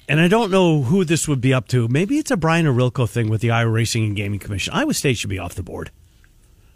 [0.07, 1.87] and I don't know who this would be up to.
[1.87, 4.73] Maybe it's a Brian Ohorilko thing with the Iowa Racing and Gaming Commission.
[4.73, 5.91] Iowa State should be off the board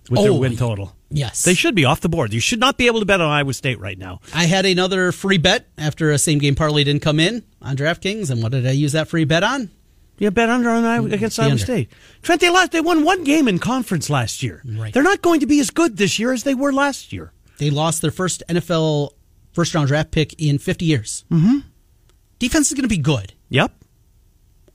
[0.10, 0.96] with oh, their win total.
[1.10, 1.44] Yes.
[1.44, 2.34] They should be off the board.
[2.34, 4.20] You should not be able to bet on Iowa State right now.
[4.34, 8.30] I had another free bet after a same game parlay didn't come in on DraftKings.
[8.30, 9.70] And what did I use that free bet on?
[10.18, 11.64] Yeah, bet under on Iowa, against the Iowa under.
[11.64, 11.92] State.
[12.22, 12.72] Trent, they lost.
[12.72, 14.62] They won one game in conference last year.
[14.66, 14.94] Right.
[14.94, 17.32] They're not going to be as good this year as they were last year.
[17.58, 19.12] They lost their first NFL
[19.54, 21.26] first round draft pick in 50 years.
[21.32, 21.60] Mm-hmm.
[22.40, 23.34] Defense is going to be good.
[23.50, 23.72] Yep.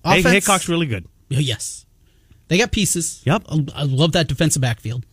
[0.04, 1.06] Offense, hey, Heacock's really good.
[1.28, 1.84] Yes.
[2.48, 3.22] They got pieces.
[3.24, 3.44] Yep.
[3.74, 5.04] I love that defensive backfield.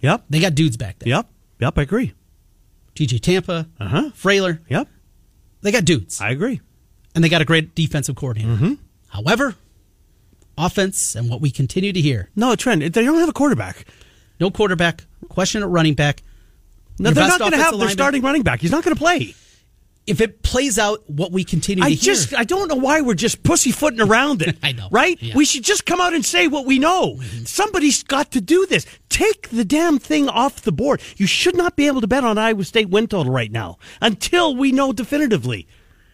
[0.00, 0.24] Yep.
[0.30, 1.08] They got dudes back there.
[1.08, 1.26] Yep.
[1.60, 1.78] Yep.
[1.78, 2.14] I agree.
[2.94, 3.68] TJ Tampa.
[3.78, 4.10] Uh huh.
[4.14, 4.60] Freyler.
[4.68, 4.88] Yep.
[5.62, 6.20] They got dudes.
[6.20, 6.60] I agree.
[7.14, 8.52] And they got a great defensive coordinator.
[8.52, 8.74] Mm-hmm.
[9.08, 9.56] However,
[10.56, 12.30] offense and what we continue to hear.
[12.36, 13.84] No, Trent, they don't have a quarterback.
[14.38, 15.04] No quarterback.
[15.28, 16.22] Question at running back.
[16.98, 18.60] No, they're not going to have their starting running back.
[18.60, 19.34] He's not going to play
[20.06, 21.92] if it plays out what we continue to do.
[21.92, 24.56] I to just, I don't know why we're just pussyfooting around it.
[24.62, 24.88] I know.
[24.90, 25.20] Right?
[25.20, 25.34] Yeah.
[25.36, 27.14] We should just come out and say what we know.
[27.14, 27.44] Mm-hmm.
[27.44, 28.86] Somebody's got to do this.
[29.08, 31.00] Take the damn thing off the board.
[31.16, 34.56] You should not be able to bet on Iowa State win total right now until
[34.56, 35.68] we know definitively.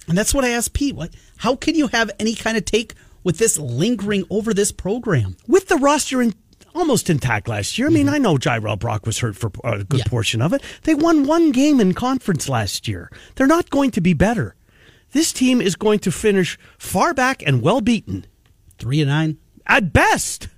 [0.08, 0.94] And that's what I asked Pete.
[0.94, 5.36] What, how can you have any kind of take with this lingering over this program?
[5.48, 6.34] With the roster in
[6.76, 7.88] almost intact last year.
[7.88, 8.14] I mean, mm-hmm.
[8.14, 10.04] I know Jirehl Brock was hurt for a good yeah.
[10.08, 10.62] portion of it.
[10.82, 13.10] They won one game in conference last year.
[13.34, 14.54] They're not going to be better.
[15.12, 18.26] This team is going to finish far back and well beaten.
[18.78, 20.48] Three and nine at best.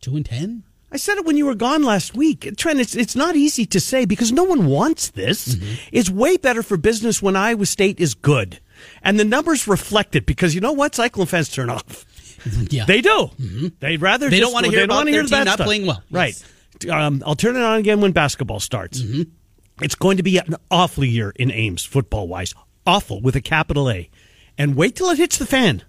[0.00, 0.64] Two and ten.
[0.90, 2.48] I said it when you were gone last week.
[2.56, 5.54] Trent, it's, it's not easy to say because no one wants this.
[5.54, 5.74] Mm-hmm.
[5.92, 8.60] It's way better for business when Iowa State is good.
[9.02, 10.94] And the numbers reflect it because you know what?
[10.94, 12.06] Cyclone fans turn off.
[12.70, 13.30] Yeah, they do.
[13.40, 13.66] Mm-hmm.
[13.80, 15.66] They'd rather they just, don't want to hear about hear team not stuff.
[15.66, 16.02] playing well.
[16.10, 16.40] Right.
[16.90, 19.00] Um, I'll turn it on again when basketball starts.
[19.00, 19.22] Mm-hmm.
[19.82, 22.54] It's going to be an awful year in Ames, football wise.
[22.86, 24.10] Awful with a capital A.
[24.56, 25.82] And wait till it hits the fan.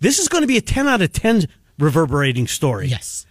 [0.00, 1.46] This is going to be a 10 out of 10
[1.78, 2.88] reverberating story.
[2.88, 3.26] Yes.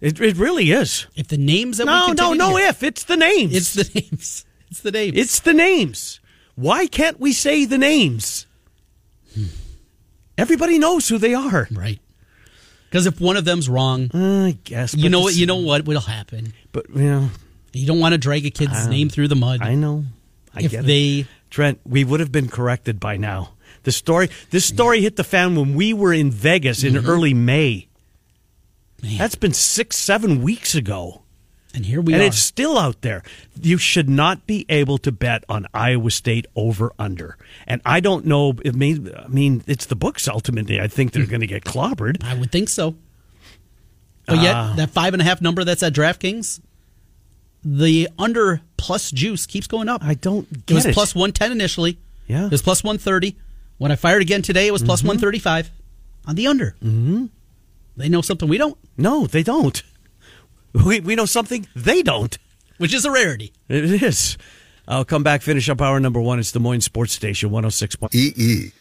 [0.00, 1.06] It, it really is.
[1.16, 2.82] If the names that we No, no, no if.
[2.82, 3.54] It's the names.
[3.54, 4.44] It's the names.
[4.70, 5.16] It's the names.
[5.16, 6.20] It's the names.
[6.54, 8.46] Why can't we say the names?
[10.36, 11.68] Everybody knows who they are.
[11.70, 12.00] right.
[12.88, 14.94] Because if one of them's wrong, I guess.
[14.94, 15.34] you know what?
[15.34, 16.52] You know what will happen.
[16.70, 17.30] But, you know,
[17.72, 19.62] You don't want to drag a kid's name through the mud.
[19.62, 20.04] I know.
[20.54, 20.86] I if get it.
[20.86, 23.54] they Trent, we would have been corrected by now.
[23.82, 27.08] The story, this story hit the fan when we were in Vegas in mm-hmm.
[27.08, 27.88] early May.
[29.02, 29.18] Man.
[29.18, 31.23] That's been six, seven weeks ago.
[31.74, 32.24] And here we and are.
[32.24, 33.22] And it's still out there.
[33.60, 37.36] You should not be able to bet on Iowa State over under.
[37.66, 38.54] And I don't know.
[38.64, 40.80] It may, I mean, it's the books ultimately.
[40.80, 42.22] I think they're going to get clobbered.
[42.24, 42.94] I would think so.
[44.26, 44.72] But yet, Ah.
[44.76, 46.60] that five and a half number that's at DraftKings,
[47.64, 50.02] the under plus juice keeps going up.
[50.04, 50.94] I don't get it was it.
[50.94, 51.98] plus 110 initially.
[52.26, 52.46] Yeah.
[52.46, 53.36] It was plus 130.
[53.78, 55.70] When I fired again today, it was plus 135
[56.26, 56.76] on the under.
[56.82, 57.26] Mm-hmm.
[57.96, 59.82] They know something we don't, No, they don't.
[60.74, 62.36] We, we know something they don't.
[62.78, 63.52] which is a rarity.
[63.68, 64.36] It is.
[64.86, 66.38] I'll come back, finish up hour number one.
[66.38, 67.96] It's Des Moines Sports Station 106.
[68.12, 68.72] EE.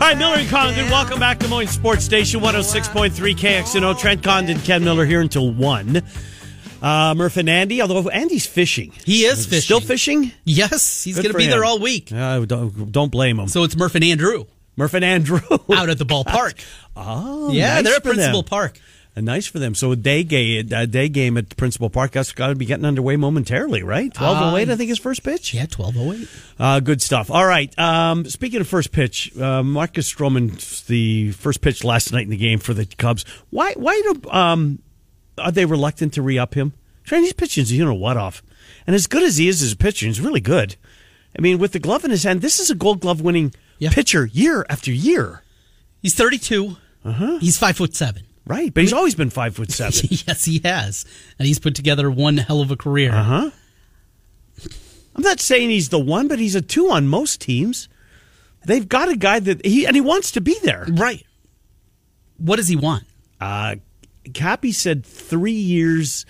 [0.00, 3.98] All right, Miller and Condon, welcome back to Des Moines Sports Station 106.3 KXNO.
[3.98, 6.02] Trent Condon, Ken Miller here until 1.
[6.80, 8.92] Uh, Murph and Andy, although Andy's fishing.
[9.04, 9.60] He is fishing.
[9.62, 10.32] Still fishing?
[10.44, 12.12] Yes, he's going to be there all week.
[12.12, 13.48] Uh, don't, don't blame him.
[13.48, 14.44] So it's Murph and Andrew
[14.78, 15.40] Murph and Andrew.
[15.74, 16.64] out at the ballpark.
[16.96, 18.16] oh, yeah, nice they're at for them.
[18.16, 18.78] Principal Park.
[19.16, 19.74] Uh, nice for them.
[19.74, 22.12] So a day game, a day game at Principal Park.
[22.12, 24.14] That's got to be getting underway momentarily, right?
[24.14, 25.52] Twelve oh eight, Uh, I think his first pitch.
[25.52, 26.28] Yeah, 1208.
[26.60, 27.28] Uh, good stuff.
[27.28, 27.76] All right.
[27.76, 32.36] Um, speaking of first pitch, uh, Marcus Stroman, the first pitch last night in the
[32.36, 33.24] game for the Cubs.
[33.50, 33.72] Why?
[33.72, 34.78] Why do um,
[35.38, 36.72] are they reluctant to re up him?
[37.04, 38.42] Trent, he's pitching, you know what off,
[38.86, 40.76] and as good as he is as a pitcher, he's really good.
[41.38, 43.90] I mean, with the glove in his hand, this is a Gold Glove winning Yeah.
[43.90, 45.42] pitcher year after year,
[46.02, 46.76] He's 32.
[47.04, 47.38] Uh-huh.
[47.38, 48.24] He's five foot seven.
[48.46, 48.72] right?
[48.72, 50.00] But he's always been five foot seven.
[50.26, 51.04] yes, he has.
[51.38, 53.12] And he's put together one hell of a career.
[53.12, 53.50] Uh huh.
[55.16, 57.88] I'm not saying he's the one, but he's a two on most teams.
[58.64, 60.86] They've got a guy that he and he wants to be there.
[60.88, 61.24] Right.
[62.36, 63.04] What does he want?
[63.40, 63.76] Uh,
[64.34, 66.26] Cappy said three years.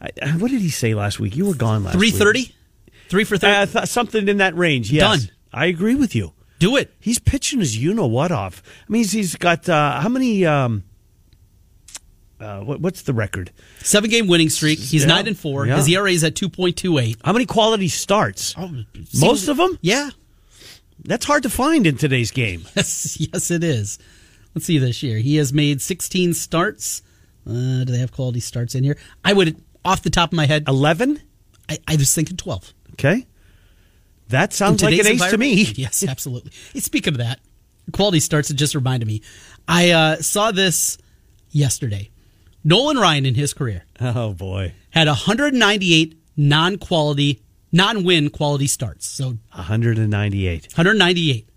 [0.00, 1.36] I- What did he say last week?
[1.36, 2.14] You were gone last week.
[2.14, 2.54] 330?
[3.08, 3.52] Three for 30?
[3.52, 4.90] Uh, th- something in that range.
[4.92, 5.02] Yes.
[5.26, 5.30] Done.
[5.52, 6.32] I agree with you.
[6.58, 6.92] Do it.
[7.00, 8.62] He's pitching his you know what off.
[8.88, 10.44] I mean, he's, he's got uh, how many?
[10.46, 10.84] Um,
[12.38, 13.50] uh, what, what's the record?
[13.80, 14.78] Seven game winning streak.
[14.78, 15.08] He's Yeah.
[15.08, 15.66] nine and four.
[15.66, 15.76] Yeah.
[15.76, 17.16] His ERA is at 2.28.
[17.24, 18.54] How many quality starts?
[19.20, 19.78] Most of them?
[19.82, 20.10] Yeah.
[21.04, 22.62] That's hard to find in today's game.
[22.76, 23.98] Yes, yes, it is.
[24.54, 25.18] Let's see this year.
[25.18, 27.02] He has made 16 starts.
[27.46, 28.96] Uh, do they have quality starts in here?
[29.24, 31.20] I would, off the top of my head, Eleven.
[31.68, 32.74] I, I was thinking 12.
[32.92, 33.26] Okay.
[34.28, 35.62] That sounds like an ace to me.
[35.74, 36.52] Yes, absolutely.
[36.80, 37.40] Speaking of that,
[37.92, 39.22] quality starts, it just reminded me.
[39.66, 40.98] I uh, saw this
[41.50, 42.10] yesterday.
[42.62, 49.06] Nolan Ryan in his career Oh boy, had 198 non-quality, non-win quality starts.
[49.06, 50.62] So 198.
[50.64, 51.48] 198.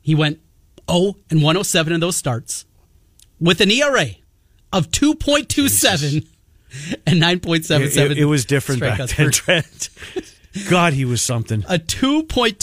[0.00, 0.40] He went
[0.90, 2.64] 0 and 107 in those starts
[3.40, 4.06] with an ERA
[4.72, 6.26] of 2.27
[7.06, 7.80] and 9.77.
[7.80, 9.88] It, it- it was different back then, Trent.
[10.68, 11.64] God, he was something.
[11.68, 12.56] A 2.27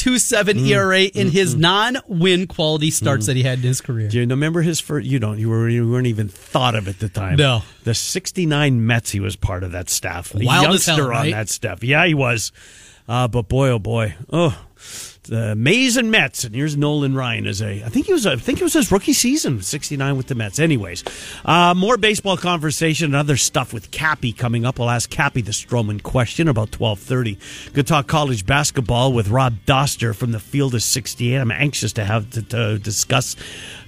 [0.53, 1.59] mm, ERA in mm, his mm.
[1.59, 4.09] non-win quality starts that he had in his career.
[4.09, 5.07] Do you remember his first?
[5.07, 5.37] You don't.
[5.37, 7.37] You were you weren't even thought of at the time.
[7.37, 7.61] No.
[7.83, 9.11] The '69 Mets.
[9.11, 10.33] He was part of that staff.
[10.33, 11.83] Wild youngster hell, on that staff.
[11.83, 12.51] Yeah, he was.
[13.07, 14.59] Uh, but boy, oh boy, oh,
[15.27, 16.43] the Mays and Mets.
[16.43, 17.83] And here's Nolan Ryan as a.
[17.83, 18.25] I think he was.
[18.25, 20.59] I think it was his rookie season, '69 with the Mets.
[20.59, 21.03] Anyways,
[21.43, 24.79] uh, more baseball conversation and other stuff with Cappy coming up.
[24.79, 27.37] I'll ask Cappy the Stroman question about 12:30.
[27.73, 31.35] Good talk college basketball with Rob Doster from the Field of 68.
[31.35, 33.35] I'm anxious to have to, to discuss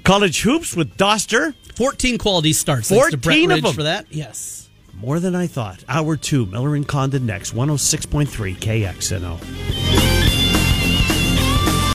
[0.04, 1.54] college hoops with Doster.
[1.76, 2.90] 14 quality starts.
[2.90, 3.74] Thanks to Brett 14 of them.
[3.74, 4.08] for that.
[4.10, 4.70] Yes.
[5.00, 5.84] More than I thought.
[5.88, 9.97] Hour two, Miller and Condon next, 106.3 KXNO.